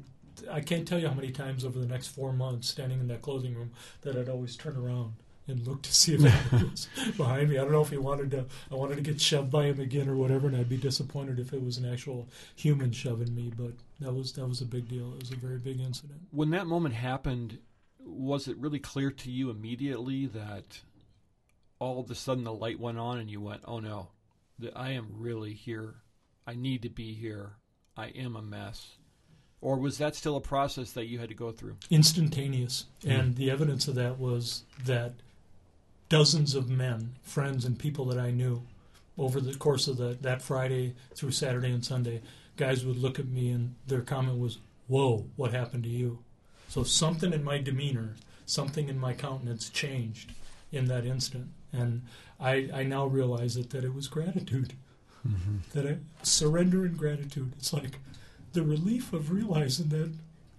I 0.51 0.61
can't 0.61 0.87
tell 0.87 0.99
you 0.99 1.07
how 1.07 1.13
many 1.13 1.31
times 1.31 1.63
over 1.63 1.79
the 1.79 1.85
next 1.87 2.07
four 2.07 2.33
months, 2.33 2.67
standing 2.67 2.99
in 2.99 3.07
that 3.07 3.21
clothing 3.21 3.55
room, 3.55 3.71
that 4.01 4.15
I'd 4.17 4.27
always 4.29 4.55
turn 4.57 4.75
around 4.75 5.13
and 5.47 5.65
look 5.67 5.81
to 5.83 5.93
see 5.93 6.15
if 6.15 6.25
anybody 6.25 6.69
was 6.71 6.87
behind 7.17 7.49
me. 7.49 7.57
I 7.57 7.61
don't 7.61 7.71
know 7.71 7.81
if 7.81 7.89
he 7.89 7.97
wanted 7.97 8.31
to. 8.31 8.45
I 8.71 8.75
wanted 8.75 8.95
to 8.95 9.01
get 9.01 9.21
shoved 9.21 9.51
by 9.51 9.65
him 9.65 9.79
again 9.79 10.09
or 10.09 10.15
whatever, 10.15 10.47
and 10.47 10.55
I'd 10.55 10.69
be 10.69 10.77
disappointed 10.77 11.39
if 11.39 11.53
it 11.53 11.63
was 11.63 11.77
an 11.77 11.91
actual 11.91 12.27
human 12.55 12.91
shoving 12.91 13.33
me. 13.35 13.51
But 13.55 13.73
that 13.99 14.13
was 14.13 14.33
that 14.33 14.47
was 14.47 14.61
a 14.61 14.65
big 14.65 14.87
deal. 14.87 15.13
It 15.13 15.19
was 15.19 15.31
a 15.31 15.35
very 15.35 15.59
big 15.59 15.79
incident. 15.79 16.21
When 16.31 16.49
that 16.51 16.67
moment 16.67 16.95
happened, 16.95 17.59
was 17.99 18.47
it 18.47 18.57
really 18.57 18.79
clear 18.79 19.11
to 19.11 19.31
you 19.31 19.49
immediately 19.49 20.25
that 20.27 20.81
all 21.79 21.99
of 21.99 22.09
a 22.09 22.15
sudden 22.15 22.43
the 22.43 22.53
light 22.53 22.79
went 22.79 22.97
on 22.97 23.19
and 23.19 23.29
you 23.29 23.41
went, 23.41 23.61
"Oh 23.65 23.79
no, 23.79 24.09
that 24.59 24.75
I 24.75 24.91
am 24.91 25.09
really 25.17 25.53
here. 25.53 25.95
I 26.47 26.55
need 26.55 26.81
to 26.83 26.89
be 26.89 27.13
here. 27.13 27.57
I 27.95 28.07
am 28.07 28.35
a 28.35 28.41
mess." 28.41 28.97
Or 29.61 29.77
was 29.77 29.97
that 29.97 30.15
still 30.15 30.35
a 30.35 30.41
process 30.41 30.91
that 30.91 31.07
you 31.07 31.17
had 31.17 31.29
to 31.29 31.35
go 31.35 31.51
through? 31.51 31.77
instantaneous. 31.89 32.85
Hmm. 33.03 33.09
And 33.09 33.35
the 33.35 33.49
evidence 33.49 33.87
of 33.87 33.95
that 33.95 34.19
was 34.19 34.63
that 34.83 35.13
dozens 36.09 36.55
of 36.55 36.69
men, 36.69 37.15
friends 37.23 37.65
and 37.65 37.77
people 37.79 38.05
that 38.05 38.19
I 38.19 38.31
knew, 38.31 38.63
over 39.17 39.39
the 39.39 39.55
course 39.55 39.87
of 39.87 39.97
the, 39.97 40.17
that 40.21 40.41
Friday 40.41 40.93
through 41.13 41.31
Saturday 41.31 41.71
and 41.71 41.83
Sunday, 41.85 42.21
guys 42.57 42.85
would 42.85 42.97
look 42.97 43.17
at 43.19 43.27
me 43.27 43.49
and 43.49 43.75
their 43.87 44.01
comment 44.01 44.39
was, 44.39 44.59
Whoa, 44.87 45.25
what 45.35 45.51
happened 45.51 45.83
to 45.83 45.89
you? 45.89 46.19
So 46.67 46.83
something 46.83 47.33
in 47.33 47.43
my 47.43 47.57
demeanor, 47.57 48.15
something 48.45 48.87
in 48.89 48.99
my 48.99 49.13
countenance 49.13 49.69
changed 49.69 50.33
in 50.71 50.85
that 50.87 51.05
instant. 51.05 51.47
And 51.71 52.03
I, 52.39 52.69
I 52.73 52.83
now 52.83 53.05
realize 53.05 53.57
it 53.57 53.69
that 53.71 53.83
it 53.83 53.93
was 53.93 54.07
gratitude, 54.07 54.73
Mm-hmm. 55.27 55.57
that 55.73 55.87
I 55.87 55.97
surrender 56.21 56.85
and 56.85 56.95
gratitude. 56.95 57.53
It's 57.57 57.73
like 57.73 57.97
the 58.53 58.61
relief 58.61 59.11
of 59.11 59.31
realizing 59.31 59.89
that 59.89 60.11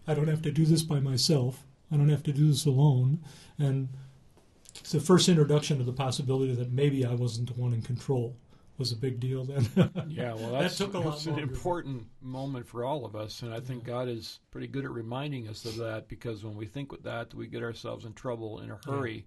I 0.09 0.14
don't 0.14 0.26
have 0.26 0.42
to 0.42 0.50
do 0.50 0.64
this 0.64 0.82
by 0.82 0.98
myself. 0.98 1.62
I 1.92 1.96
don't 1.96 2.09
have 2.09 2.24
to 2.24 2.32
do 2.32 2.48
this 2.48 2.66
alone. 2.66 3.20
And 3.61 3.90
it's 4.87 4.92
the 4.92 5.01
first 5.01 5.29
introduction 5.29 5.79
to 5.79 5.85
the 5.85 5.92
possibility 5.92 6.55
that 6.55 6.70
maybe 6.70 7.05
I 7.05 7.12
wasn't 7.12 7.53
the 7.53 7.61
one 7.61 7.72
in 7.72 7.83
control 7.83 8.37
was 8.79 8.92
a 8.92 8.96
big 8.96 9.18
deal 9.18 9.44
then. 9.44 9.68
Yeah, 10.09 10.35
well, 10.35 10.53
That 10.53 10.61
that's, 10.62 10.79
took 10.79 10.94
a 10.94 11.01
lot 11.01 11.27
an 11.27 11.40
important 11.40 12.07
moment 12.22 12.68
for 12.68 12.85
all 12.85 13.05
of 13.05 13.16
us, 13.16 13.42
and 13.42 13.53
I 13.53 13.59
think 13.59 13.83
God 13.83 14.07
is 14.09 14.38
pretty 14.53 14.68
good 14.68 14.85
at 14.85 14.92
reminding 14.92 15.49
us 15.49 15.64
of 15.64 15.75
that 15.79 16.07
because 16.07 16.44
when 16.44 16.55
we 16.55 16.66
think 16.66 16.92
with 16.92 17.03
that, 17.03 17.35
we 17.35 17.49
get 17.49 17.64
ourselves 17.64 18.05
in 18.05 18.12
trouble 18.12 18.61
in 18.61 18.70
a 18.70 18.79
hurry. 18.87 19.27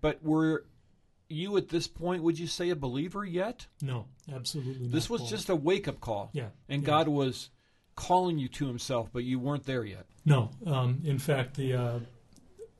But 0.00 0.22
were 0.22 0.66
you 1.28 1.56
at 1.56 1.68
this 1.68 1.88
point? 1.88 2.22
Would 2.22 2.38
you 2.38 2.46
say 2.46 2.70
a 2.70 2.76
believer 2.76 3.24
yet? 3.24 3.66
no, 3.82 4.06
absolutely 4.32 4.84
not. 4.84 4.92
This 4.92 5.10
was 5.10 5.22
Paul. 5.22 5.30
just 5.30 5.48
a 5.48 5.56
wake 5.56 5.88
up 5.88 5.98
call, 6.00 6.30
Yeah. 6.32 6.50
and 6.68 6.82
yeah. 6.82 6.86
God 6.86 7.08
was 7.08 7.50
calling 7.96 8.38
you 8.38 8.46
to 8.50 8.68
Himself, 8.68 9.08
but 9.12 9.24
you 9.24 9.40
weren't 9.40 9.64
there 9.66 9.84
yet. 9.84 10.06
No, 10.24 10.50
um, 10.64 11.00
in 11.04 11.18
fact, 11.18 11.56
the, 11.56 11.74
uh, 11.74 11.98
the 11.98 12.04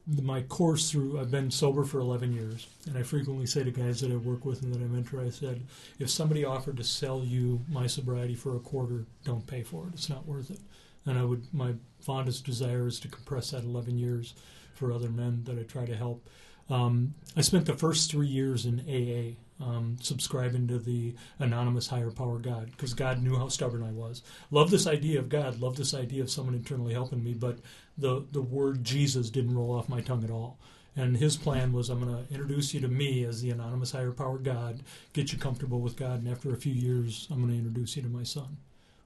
my 0.07 0.43
course 0.43 0.91
through 0.91 1.21
I've 1.21 1.31
been 1.31 1.51
sober 1.51 1.85
for 1.85 2.01
11 2.01 2.33
years, 2.33 2.67
and 2.87 2.99
I 2.99 3.03
frequently 3.03 3.47
say 3.47 3.62
to 3.62 3.71
guys 3.71 4.01
that 4.01 4.11
I 4.11 4.17
work 4.17 4.45
with 4.45 4.62
and 4.62 4.75
that 4.75 4.83
I 4.83 4.87
mentor, 4.87 5.21
I 5.21 5.31
said, 5.31 5.62
if 5.99 6.11
somebody 6.11 6.45
offered 6.45 6.77
to 6.79 6.85
sell 6.85 7.23
you 7.25 7.61
my 7.69 7.87
sobriety 7.87 8.35
for 8.35 8.57
a 8.57 8.61
quarter, 8.61 9.07
don't 9.25 9.47
pay 9.47 9.62
for 9.62 9.87
it. 9.87 9.95
It's 9.95 10.09
not 10.09 10.27
worth 10.27 10.51
it. 10.51 10.61
And 11.07 11.19
I 11.19 11.25
would 11.25 11.53
my 11.53 11.75
fondest 12.01 12.45
desire 12.45 12.87
is 12.87 12.99
to 13.01 13.09
compress 13.09 13.51
that 13.51 13.65
11 13.65 13.99
years 13.99 14.35
for 14.75 14.93
other 14.93 15.09
men 15.09 15.45
that 15.45 15.59
I 15.59 15.62
try 15.62 15.85
to 15.87 15.97
help. 15.97 16.29
Um, 16.69 17.15
I 17.37 17.41
spent 17.41 17.67
the 17.67 17.75
first 17.75 18.11
three 18.11 18.29
years 18.29 18.67
in 18.67 18.81
AA. 18.81 19.37
Um, 19.61 19.97
subscribing 20.01 20.67
to 20.69 20.79
the 20.81 21.15
anonymous 21.38 21.87
higher 21.87 22.11
power 22.11 22.38
God 22.38 22.73
because 22.73 22.95
God 22.95 23.23
knew 23.23 23.37
how 23.37 23.47
stubborn 23.49 23.85
I 23.85 23.93
was. 23.93 24.23
Love 24.51 24.73
this 24.73 24.88
idea 24.88 25.21
of 25.21 25.29
God, 25.29 25.61
love 25.61 25.77
this 25.77 25.95
idea 25.95 26.23
of 26.23 26.31
someone 26.31 26.57
internally 26.57 26.95
helping 26.95 27.23
me, 27.23 27.33
but 27.33 27.59
the 27.97 28.25
the 28.33 28.43
word 28.43 28.83
Jesus 28.83 29.31
didn't 29.31 29.55
roll 29.55 29.77
off 29.77 29.88
my 29.88 30.01
tongue 30.01 30.25
at 30.25 30.31
all. 30.31 30.59
And 30.95 31.17
his 31.17 31.37
plan 31.37 31.73
was, 31.73 31.88
I'm 31.88 32.05
going 32.05 32.27
to 32.27 32.33
introduce 32.33 32.75
you 32.75 32.81
to 32.81 32.88
me 32.88 33.25
as 33.25 33.41
the 33.41 33.51
anonymous 33.51 33.93
higher 33.93 34.12
power 34.12 34.37
God, 34.37 34.81
get 35.15 35.33
you 35.33 35.38
comfortable 35.38 35.81
with 35.81 35.97
God, 35.97 36.19
and 36.21 36.29
after 36.29 36.53
a 36.53 36.59
few 36.59 36.73
years, 36.75 37.27
I'm 37.31 37.38
going 37.38 37.51
to 37.51 37.57
introduce 37.57 37.97
you 37.97 38.03
to 38.03 38.09
my 38.09 38.25
son. 38.25 38.59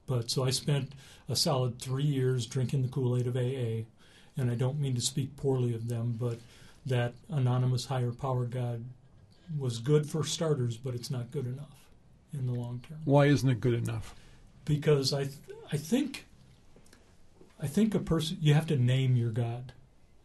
But 0.05 0.29
so 0.29 0.43
I 0.43 0.49
spent 0.49 0.91
a 1.29 1.35
solid 1.35 1.79
three 1.79 2.03
years 2.03 2.45
drinking 2.45 2.81
the 2.81 2.89
Kool 2.89 3.17
Aid 3.17 3.27
of 3.27 3.37
AA, 3.37 3.85
and 4.35 4.51
I 4.51 4.55
don't 4.55 4.79
mean 4.79 4.95
to 4.95 5.01
speak 5.01 5.37
poorly 5.37 5.73
of 5.73 5.87
them, 5.87 6.17
but 6.19 6.39
that 6.85 7.13
anonymous 7.29 7.85
higher 7.85 8.11
power 8.11 8.45
God 8.45 8.83
was 9.57 9.79
good 9.79 10.09
for 10.09 10.23
starters, 10.23 10.77
but 10.77 10.95
it's 10.95 11.11
not 11.11 11.31
good 11.31 11.45
enough 11.45 11.89
in 12.33 12.45
the 12.47 12.53
long 12.53 12.83
term 12.87 12.99
Why 13.05 13.27
isn't 13.27 13.49
it 13.49 13.61
good 13.61 13.73
enough? 13.75 14.13
because 14.65 15.13
I 15.13 15.23
th- 15.23 15.35
I 15.71 15.77
think 15.77 16.25
I 17.59 17.67
think 17.67 17.95
a 17.95 17.99
person 17.99 18.37
you 18.41 18.53
have 18.53 18.67
to 18.67 18.75
name 18.77 19.15
your 19.15 19.31
God. 19.31 19.73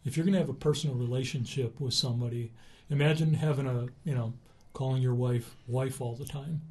If 0.05 0.17
you're 0.17 0.25
going 0.25 0.33
to 0.33 0.39
have 0.39 0.49
a 0.49 0.53
personal 0.53 0.95
relationship 0.97 1.79
with 1.79 1.93
somebody, 1.93 2.51
imagine 2.89 3.35
having 3.35 3.67
a 3.67 3.87
you 4.03 4.13
know 4.15 4.33
calling 4.73 5.01
your 5.01 5.15
wife 5.15 5.55
wife 5.67 6.01
all 6.01 6.15
the 6.15 6.25
time 6.25 6.61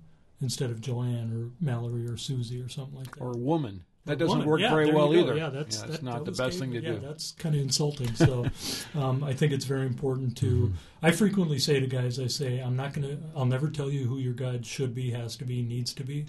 instead 0.40 0.70
of 0.70 0.80
Joanne 0.80 1.32
or 1.32 1.50
Mallory 1.64 2.06
or 2.06 2.16
Susie 2.16 2.60
or 2.60 2.68
something 2.68 2.98
like 2.98 3.16
that. 3.16 3.22
Or 3.22 3.32
woman? 3.32 3.84
That 4.04 4.18
doesn't 4.18 4.44
work 4.44 4.60
Yeah, 4.60 4.70
very 4.70 4.90
well 4.90 5.14
either. 5.14 5.36
Yeah, 5.36 5.50
that's 5.50 5.80
it's 5.82 5.92
that- 5.92 6.02
not 6.02 6.24
that 6.24 6.34
the 6.34 6.42
best 6.42 6.58
thing 6.58 6.72
to 6.72 6.80
do. 6.80 6.86
yeah, 6.86 6.92
do. 6.94 7.00
that's 7.06 7.32
kind 7.32 7.54
of 7.54 7.60
insulting. 7.60 8.12
So, 8.14 8.46
um, 8.94 9.22
I 9.22 9.32
think 9.32 9.52
it's 9.52 9.64
very 9.64 9.86
important 9.86 10.36
to. 10.38 10.46
Mm-hmm. 10.46 11.06
I 11.06 11.12
frequently 11.12 11.58
say 11.60 11.78
to 11.78 11.86
guys, 11.86 12.18
I 12.18 12.26
say, 12.26 12.58
I'm 12.58 12.74
not 12.74 12.94
going 12.94 13.06
to. 13.06 13.18
I'll 13.36 13.46
never 13.46 13.70
tell 13.70 13.90
you 13.90 14.06
who 14.06 14.18
your 14.18 14.32
God 14.32 14.66
should 14.66 14.92
be, 14.94 15.10
has 15.12 15.36
to 15.36 15.44
be, 15.44 15.62
needs 15.62 15.94
to 15.94 16.04
be, 16.04 16.26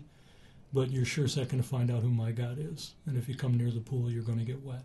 but 0.72 0.92
you're 0.92 1.06
sure 1.06 1.28
second 1.28 1.58
to 1.60 1.64
find 1.64 1.90
out 1.90 2.04
who 2.04 2.10
my 2.10 2.32
God 2.32 2.60
is. 2.60 2.94
And 3.08 3.18
if 3.18 3.28
you 3.28 3.34
come 3.34 3.58
near 3.58 3.72
the 3.72 3.80
pool, 3.80 4.12
you're 4.12 4.24
going 4.24 4.40
to 4.40 4.46
get 4.46 4.64
wet. 4.64 4.84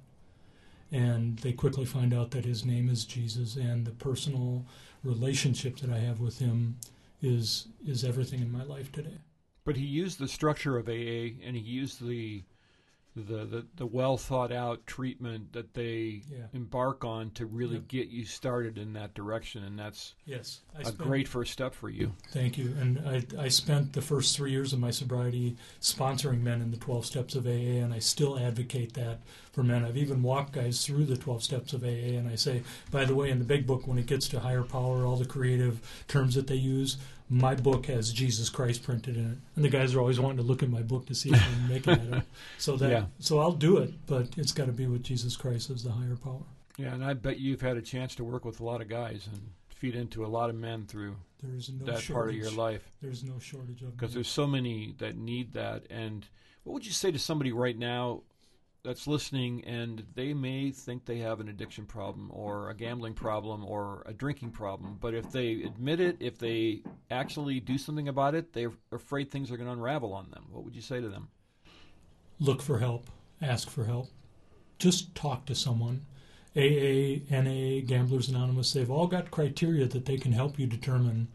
And 0.91 1.39
they 1.41 1.53
quickly 1.53 1.85
find 1.85 2.15
out 2.15 2.31
that 2.31 2.47
his 2.47 2.65
name 2.65 2.89
is 2.89 3.05
Jesus, 3.05 3.57
and 3.57 3.85
the 3.85 3.91
personal 3.91 4.65
relationship 5.05 5.77
that 5.81 5.91
I 5.91 5.99
have 5.99 6.21
with 6.21 6.39
him 6.39 6.77
is 7.21 7.69
is 7.87 8.03
everything 8.03 8.41
in 8.41 8.51
my 8.51 8.65
life 8.65 8.91
today. 8.93 9.19
But 9.65 9.77
he 9.77 9.85
used 9.85 10.19
the 10.19 10.29
structure 10.29 10.79
of 10.79 10.89
AA, 10.89 11.37
and 11.45 11.55
he 11.55 11.61
used 11.61 12.03
the 12.03 12.45
the 13.27 13.45
the, 13.45 13.67
the 13.77 13.87
well 13.87 14.17
thought 14.17 14.53
out 14.53 14.87
treatment 14.87 15.53
that 15.53 15.75
they 15.75 16.23
Yeah. 16.31 16.47
embark 16.53 17.05
on 17.05 17.31
to 17.33 17.47
really 17.47 17.79
get 17.89 18.09
you 18.09 18.25
started 18.25 18.79
in 18.79 18.93
that 18.95 19.15
direction, 19.15 19.65
and 19.65 19.79
that's 19.79 20.15
Yes, 20.25 20.61
I 20.77 20.83
a 20.83 20.85
spent- 20.87 20.99
great 20.99 21.29
first 21.29 21.53
step 21.53 21.75
for 21.75 21.89
you. 21.91 22.15
Thank 22.31 22.59
you. 22.59 22.75
And 22.81 22.99
I, 23.07 23.25
I 23.39 23.49
spent 23.49 23.93
the 23.93 24.03
first 24.03 24.37
three 24.37 24.51
years 24.51 24.73
of 24.73 24.79
my 24.81 24.91
sobriety 24.91 25.57
sponsoring 25.81 26.43
men 26.43 26.61
in 26.61 26.71
the 26.71 26.77
12 26.77 27.07
steps 27.07 27.35
of 27.35 27.47
AA, 27.47 27.81
and 27.83 27.93
I 27.95 27.99
still 27.99 28.39
advocate 28.39 28.95
that 28.95 29.21
for 29.53 29.63
men. 29.63 29.85
I've 29.85 29.97
even 29.97 30.23
walked 30.23 30.53
guys 30.53 30.85
through 30.85 31.05
the 31.07 31.17
12 31.17 31.43
steps 31.43 31.73
of 31.73 31.83
AA, 31.85 32.17
and 32.19 32.29
I 32.29 32.35
say, 32.37 32.63
by 32.91 33.05
the 33.05 33.15
way, 33.15 33.31
in 33.31 33.39
the 33.39 33.45
big 33.45 33.67
book, 33.67 33.87
when 33.87 33.99
it 33.99 34.07
gets 34.07 34.29
to 34.29 34.41
higher 34.41 34.63
power, 34.63 35.05
all 35.07 35.17
the 35.17 35.25
creative 35.27 35.81
terms 36.09 36.35
that 36.35 36.47
they 36.47 36.55
use, 36.57 36.99
my 37.31 37.55
book 37.55 37.87
has 37.87 38.13
Jesus 38.13 38.49
Christ 38.49 38.83
printed 38.83 39.17
in 39.17 39.33
it. 39.33 39.39
And 39.57 39.65
the 39.65 39.69
guys 39.69 39.95
are 39.95 40.01
always 40.01 40.19
wanting 40.19 40.39
to 40.39 40.43
look 40.43 40.63
at 40.63 40.71
my 40.71 40.83
book 40.83 41.07
to 41.07 41.15
see 41.15 41.31
if 41.31 41.43
I'm 41.43 41.69
making 41.69 41.93
it 41.95 42.13
up. 42.15 42.25
So 42.59 42.77
that, 42.77 42.91
Yeah. 42.91 43.05
so 43.19 43.39
I'll 43.41 43.53
do 43.53 43.77
it, 43.79 43.93
but 44.07 44.29
it's 44.37 44.53
got 44.53 44.67
to 44.67 44.73
be 44.73 44.87
with 44.87 45.03
Jesus 45.03 45.37
Christ 45.37 45.71
as 45.71 45.83
the 45.85 45.91
higher 45.93 46.17
power. 46.17 46.43
Yeah, 46.77 46.95
and 46.95 47.05
I 47.05 47.15
bet 47.15 47.39
you've 47.39 47.61
had 47.61 47.77
a 47.77 47.83
chance 47.83 48.15
to 48.17 48.25
work 48.25 48.45
with 48.45 48.61
a 48.61 48.65
lot 48.65 48.81
of 48.81 48.89
guys 48.89 49.29
and 49.31 49.41
feed 49.69 49.95
into 49.95 50.25
a 50.25 50.29
lot 50.29 50.49
of 50.51 50.57
men 50.57 50.87
through 50.87 51.17
There 51.43 51.55
is 51.57 51.69
no 51.71 51.85
that 51.87 52.01
shortage. 52.01 52.13
part 52.15 52.29
of 52.31 52.35
your 52.37 52.51
life 52.51 52.91
There's 53.03 53.23
no 53.25 53.39
shortage 53.39 53.83
of 53.83 53.97
because 53.97 54.15
there's 54.15 54.29
so 54.29 54.47
many 54.47 54.95
that 54.99 55.17
need 55.17 55.53
that. 55.53 55.85
And 55.91 56.27
what 56.65 56.73
would 56.75 56.87
you 56.87 56.93
say 56.93 57.11
to 57.13 57.19
somebody 57.19 57.53
right 57.53 57.77
now 57.79 58.23
that's 58.89 59.07
listening 59.07 59.63
and 59.67 60.03
they 60.15 60.33
may 60.33 60.71
think 60.71 61.05
they 61.05 61.19
have 61.19 61.41
an 61.41 61.49
addiction 61.49 61.85
problem 61.85 62.31
or 62.33 62.71
a 62.71 62.75
gambling 62.75 63.13
problem 63.13 63.65
or 63.65 64.03
a 64.07 64.13
drinking 64.15 64.51
problem, 64.51 64.97
but 65.01 65.13
if 65.13 65.31
they 65.31 65.63
admit 65.63 66.01
it, 66.01 66.17
if 66.21 66.39
they 66.39 66.81
actually 67.11 67.61
do 67.61 67.77
something 67.77 68.09
about 68.09 68.35
it, 68.35 68.53
they're 68.55 68.73
afraid 68.91 69.31
things 69.31 69.51
are 69.51 69.57
going 69.59 69.67
to 69.67 69.73
unravel 69.73 70.15
on 70.15 70.31
them. 70.31 70.45
What 70.51 70.65
would 70.65 70.75
you 70.75 70.81
say 70.81 71.01
to 71.01 71.09
them? 71.09 71.29
look 72.41 72.63
for 72.63 72.79
help, 72.79 73.11
ask 73.43 73.69
for 73.69 73.85
help, 73.85 74.09
just 74.79 75.15
talk 75.15 75.45
to 75.47 75.55
someone. 75.55 76.07
AA, 76.57 77.21
NA, 77.31 77.81
Gamblers 77.85 78.29
Anonymous, 78.29 78.73
they've 78.73 78.91
all 78.91 79.07
got 79.07 79.31
criteria 79.31 79.87
that 79.87 80.07
they 80.07 80.17
can 80.17 80.33
help 80.33 80.59
you 80.59 80.67
determine 80.67 81.29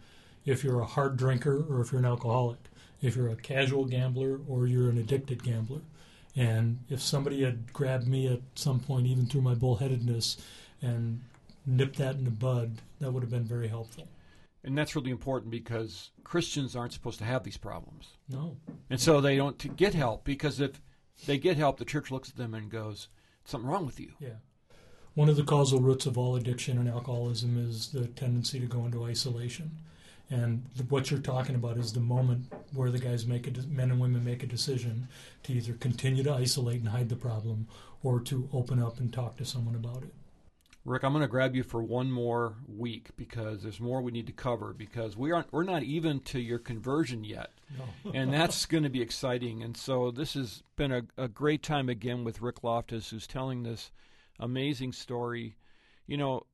if 0.45 0.63
you're 0.63 0.81
a 0.81 0.85
hard 0.85 1.17
drinker 1.17 1.63
or 1.69 1.81
if 1.81 1.91
you're 1.91 1.99
an 1.99 2.05
alcoholic, 2.05 2.59
if 3.01 3.15
you're 3.15 3.29
a 3.29 3.35
casual 3.35 3.85
gambler 3.85 4.39
or 4.47 4.67
you're 4.67 4.89
an 4.89 4.97
addicted 4.97 5.43
gambler. 5.43 5.81
And 6.35 6.79
if 6.89 7.01
somebody 7.01 7.43
had 7.43 7.71
grabbed 7.73 8.07
me 8.07 8.27
at 8.27 8.41
some 8.55 8.79
point, 8.79 9.05
even 9.07 9.27
through 9.27 9.41
my 9.41 9.53
bullheadedness, 9.53 10.37
and 10.81 11.21
nipped 11.65 11.97
that 11.97 12.15
in 12.15 12.25
the 12.25 12.31
bud, 12.31 12.79
that 12.99 13.11
would 13.11 13.23
have 13.23 13.29
been 13.29 13.43
very 13.43 13.67
helpful. 13.67 14.07
And 14.63 14.77
that's 14.77 14.95
really 14.95 15.11
important 15.11 15.51
because 15.51 16.11
Christians 16.23 16.75
aren't 16.75 16.93
supposed 16.93 17.19
to 17.19 17.25
have 17.25 17.43
these 17.43 17.57
problems. 17.57 18.17
No. 18.29 18.57
And 18.89 18.99
so 18.99 19.21
they 19.21 19.35
don't 19.35 19.75
get 19.75 19.93
help 19.93 20.23
because 20.23 20.59
if 20.59 20.81
they 21.25 21.37
get 21.37 21.57
help, 21.57 21.77
the 21.77 21.85
church 21.85 22.11
looks 22.11 22.29
at 22.29 22.37
them 22.37 22.53
and 22.53 22.71
goes, 22.71 23.09
"Something 23.45 23.69
wrong 23.69 23.85
with 23.85 23.99
you." 23.99 24.13
Yeah. 24.19 24.37
One 25.15 25.29
of 25.29 25.35
the 25.35 25.43
causal 25.43 25.79
roots 25.79 26.05
of 26.05 26.17
all 26.17 26.35
addiction 26.35 26.77
and 26.77 26.89
alcoholism 26.89 27.57
is 27.57 27.89
the 27.91 28.07
tendency 28.07 28.59
to 28.59 28.65
go 28.65 28.85
into 28.85 29.03
isolation. 29.03 29.77
And 30.33 30.63
what 30.89 31.11
you're 31.11 31.19
talking 31.19 31.53
about 31.53 31.77
is 31.77 31.93
the 31.93 31.99
moment 31.99 32.51
where 32.73 32.89
the 32.89 32.97
guys 32.97 33.27
make 33.27 33.45
a 33.45 33.51
de- 33.51 33.67
men 33.67 33.91
and 33.91 33.99
women 33.99 34.25
make 34.25 34.41
a 34.41 34.47
decision 34.47 35.07
to 35.43 35.53
either 35.53 35.73
continue 35.73 36.23
to 36.23 36.33
isolate 36.33 36.79
and 36.79 36.89
hide 36.89 37.09
the 37.09 37.15
problem 37.15 37.67
or 38.01 38.19
to 38.21 38.49
open 38.51 38.81
up 38.81 38.99
and 38.99 39.13
talk 39.13 39.37
to 39.37 39.45
someone 39.45 39.75
about 39.75 40.01
it. 40.01 40.09
Rick, 40.85 41.03
I'm 41.03 41.13
going 41.13 41.21
to 41.21 41.27
grab 41.27 41.55
you 41.55 41.61
for 41.61 41.83
one 41.83 42.11
more 42.11 42.55
week 42.67 43.09
because 43.15 43.61
there's 43.61 43.79
more 43.79 44.01
we 44.01 44.11
need 44.11 44.25
to 44.25 44.33
cover 44.33 44.73
because 44.73 45.15
we 45.15 45.31
aren't 45.31 45.53
we're 45.53 45.63
not 45.63 45.83
even 45.83 46.19
to 46.21 46.39
your 46.39 46.57
conversion 46.57 47.23
yet. 47.23 47.51
No. 47.77 48.11
and 48.15 48.33
that's 48.33 48.65
going 48.65 48.83
to 48.83 48.89
be 48.89 49.03
exciting. 49.03 49.61
And 49.61 49.77
so 49.77 50.09
this 50.09 50.33
has 50.33 50.63
been 50.75 50.91
a, 50.91 51.03
a 51.15 51.27
great 51.27 51.61
time 51.61 51.89
again 51.89 52.23
with 52.23 52.41
Rick 52.41 52.63
Loftus, 52.63 53.11
who's 53.11 53.27
telling 53.27 53.61
this 53.61 53.91
amazing 54.39 54.93
story. 54.93 55.57
You 56.07 56.17
know, 56.17 56.47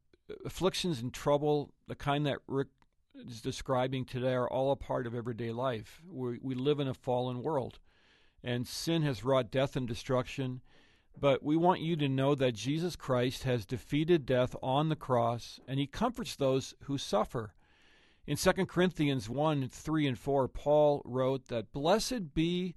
afflictions 0.45 1.01
and 1.01 1.13
trouble, 1.13 1.71
the 1.87 1.95
kind 1.95 2.25
that 2.25 2.39
Rick 2.45 2.67
is 3.27 3.41
describing 3.41 4.05
today, 4.05 4.33
are 4.33 4.49
all 4.49 4.71
a 4.71 4.75
part 4.75 5.05
of 5.05 5.15
everyday 5.15 5.51
life. 5.51 6.01
We, 6.09 6.39
we 6.41 6.55
live 6.55 6.79
in 6.79 6.87
a 6.87 6.93
fallen 6.93 7.41
world, 7.41 7.79
and 8.43 8.67
sin 8.67 9.01
has 9.03 9.23
wrought 9.23 9.51
death 9.51 9.75
and 9.75 9.87
destruction. 9.87 10.61
But 11.19 11.43
we 11.43 11.57
want 11.57 11.81
you 11.81 11.95
to 11.97 12.07
know 12.07 12.35
that 12.35 12.53
Jesus 12.53 12.95
Christ 12.95 13.43
has 13.43 13.65
defeated 13.65 14.25
death 14.25 14.55
on 14.63 14.89
the 14.89 14.95
cross, 14.95 15.59
and 15.67 15.79
he 15.79 15.87
comforts 15.87 16.35
those 16.35 16.73
who 16.83 16.97
suffer. 16.97 17.53
In 18.25 18.37
2 18.37 18.51
Corinthians 18.67 19.29
1 19.29 19.67
3 19.69 20.07
and 20.07 20.17
4, 20.17 20.47
Paul 20.47 21.01
wrote 21.03 21.47
that, 21.47 21.73
Blessed 21.73 22.33
be 22.33 22.75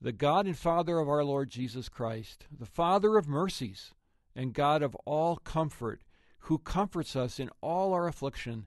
the 0.00 0.12
God 0.12 0.46
and 0.46 0.56
Father 0.56 0.98
of 0.98 1.08
our 1.08 1.24
Lord 1.24 1.50
Jesus 1.50 1.88
Christ, 1.88 2.46
the 2.50 2.66
Father 2.66 3.16
of 3.16 3.28
mercies 3.28 3.92
and 4.34 4.52
God 4.52 4.82
of 4.82 4.94
all 5.04 5.36
comfort, 5.36 6.02
who 6.40 6.58
comforts 6.58 7.14
us 7.16 7.38
in 7.38 7.50
all 7.60 7.92
our 7.92 8.06
affliction, 8.06 8.66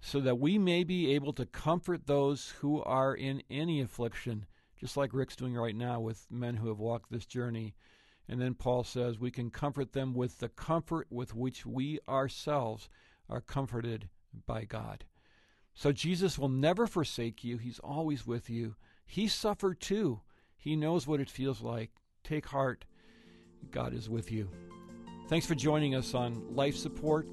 so 0.00 0.20
that 0.20 0.38
we 0.38 0.58
may 0.58 0.84
be 0.84 1.12
able 1.14 1.32
to 1.34 1.46
comfort 1.46 2.06
those 2.06 2.54
who 2.60 2.82
are 2.82 3.14
in 3.14 3.42
any 3.50 3.80
affliction, 3.80 4.46
just 4.78 4.96
like 4.96 5.14
Rick's 5.14 5.36
doing 5.36 5.54
right 5.54 5.74
now 5.74 6.00
with 6.00 6.26
men 6.30 6.56
who 6.56 6.68
have 6.68 6.78
walked 6.78 7.10
this 7.10 7.26
journey. 7.26 7.74
And 8.28 8.40
then 8.40 8.54
Paul 8.54 8.84
says 8.84 9.18
we 9.18 9.30
can 9.30 9.50
comfort 9.50 9.92
them 9.92 10.14
with 10.14 10.38
the 10.38 10.48
comfort 10.48 11.06
with 11.10 11.34
which 11.34 11.64
we 11.64 11.98
ourselves 12.08 12.88
are 13.28 13.40
comforted 13.40 14.08
by 14.46 14.64
God. 14.64 15.04
So 15.74 15.92
Jesus 15.92 16.38
will 16.38 16.48
never 16.48 16.86
forsake 16.86 17.44
you, 17.44 17.58
He's 17.58 17.78
always 17.80 18.26
with 18.26 18.48
you. 18.48 18.76
He 19.06 19.28
suffered 19.28 19.80
too. 19.80 20.20
He 20.56 20.74
knows 20.74 21.06
what 21.06 21.20
it 21.20 21.30
feels 21.30 21.60
like. 21.60 21.90
Take 22.24 22.46
heart. 22.46 22.84
God 23.70 23.94
is 23.94 24.08
with 24.08 24.32
you. 24.32 24.50
Thanks 25.28 25.46
for 25.46 25.54
joining 25.54 25.94
us 25.94 26.14
on 26.14 26.54
Life 26.54 26.76
Support. 26.76 27.28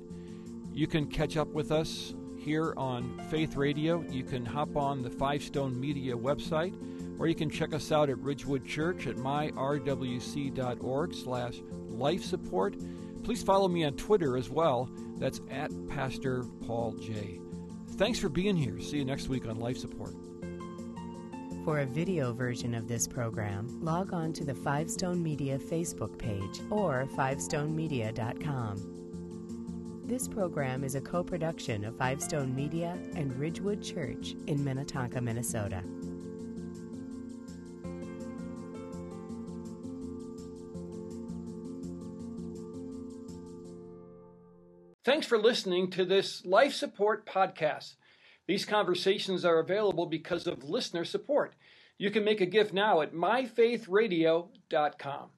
You 0.73 0.87
can 0.87 1.07
catch 1.07 1.37
up 1.37 1.47
with 1.49 1.71
us 1.71 2.13
here 2.43 2.73
on 2.75 3.17
Faith 3.29 3.55
Radio. 3.55 4.03
You 4.09 4.23
can 4.23 4.45
hop 4.45 4.75
on 4.75 5.01
the 5.01 5.09
Five 5.09 5.41
Stone 5.41 5.79
Media 5.79 6.13
website, 6.15 6.73
or 7.17 7.27
you 7.27 7.35
can 7.35 7.49
check 7.49 7.73
us 7.73 7.91
out 7.91 8.09
at 8.09 8.19
Ridgewood 8.19 8.65
Church 8.65 9.07
at 9.07 9.15
myrwc.org 9.15 11.13
slash 11.15 11.61
life 11.87 12.23
support. 12.23 12.75
Please 13.23 13.41
follow 13.41 13.69
me 13.69 13.85
on 13.85 13.93
Twitter 13.93 14.37
as 14.37 14.49
well. 14.49 14.89
That's 15.17 15.39
at 15.49 15.71
Pastor 15.87 16.43
Paul 16.67 16.91
J. 16.93 17.39
Thanks 17.91 18.19
for 18.19 18.27
being 18.29 18.57
here. 18.57 18.79
See 18.81 18.97
you 18.97 19.05
next 19.05 19.29
week 19.29 19.47
on 19.47 19.59
Life 19.59 19.77
Support. 19.77 20.15
For 21.63 21.79
a 21.79 21.85
video 21.85 22.33
version 22.33 22.75
of 22.75 22.89
this 22.89 23.07
program, 23.07 23.79
log 23.81 24.11
on 24.11 24.33
to 24.33 24.43
the 24.43 24.53
Five 24.53 24.89
Stone 24.91 25.23
Media 25.23 25.57
Facebook 25.57 26.17
page 26.17 26.59
or 26.69 27.07
fivestonemedia.com. 27.15 29.02
This 30.05 30.27
program 30.27 30.83
is 30.83 30.95
a 30.95 31.01
co 31.01 31.23
production 31.23 31.85
of 31.85 31.97
Five 31.97 32.21
Stone 32.21 32.53
Media 32.53 32.97
and 33.15 33.33
Ridgewood 33.39 33.81
Church 33.81 34.35
in 34.47 34.61
Minnetonka, 34.61 35.21
Minnesota. 35.21 35.81
Thanks 45.05 45.25
for 45.25 45.37
listening 45.37 45.89
to 45.91 46.03
this 46.03 46.45
Life 46.45 46.73
Support 46.73 47.25
podcast. 47.25 47.95
These 48.45 48.65
conversations 48.65 49.45
are 49.45 49.59
available 49.59 50.05
because 50.05 50.47
of 50.47 50.65
listener 50.65 51.05
support. 51.05 51.55
You 51.97 52.11
can 52.11 52.25
make 52.25 52.41
a 52.41 52.45
gift 52.45 52.73
now 52.73 52.99
at 52.99 53.13
myfaithradio.com. 53.13 55.29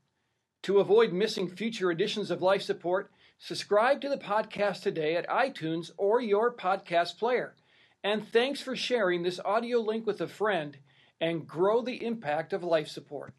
To 0.64 0.80
avoid 0.80 1.14
missing 1.14 1.48
future 1.48 1.92
editions 1.92 2.32
of 2.32 2.42
Life 2.42 2.64
Support, 2.64 3.12
subscribe 3.38 4.02
to 4.02 4.10
the 4.10 4.18
podcast 4.18 4.82
today 4.82 5.16
at 5.16 5.28
iTunes 5.28 5.92
or 5.98 6.22
your 6.22 6.54
podcast 6.56 7.18
player. 7.18 7.56
And 8.04 8.28
thanks 8.28 8.62
for 8.62 8.76
sharing 8.76 9.24
this 9.24 9.40
audio 9.44 9.80
link 9.80 10.06
with 10.06 10.22
a 10.22 10.28
friend 10.28 10.78
and 11.20 11.48
grow 11.48 11.82
the 11.82 12.06
impact 12.06 12.54
of 12.54 12.64
life 12.64 12.88
support. 12.88 13.34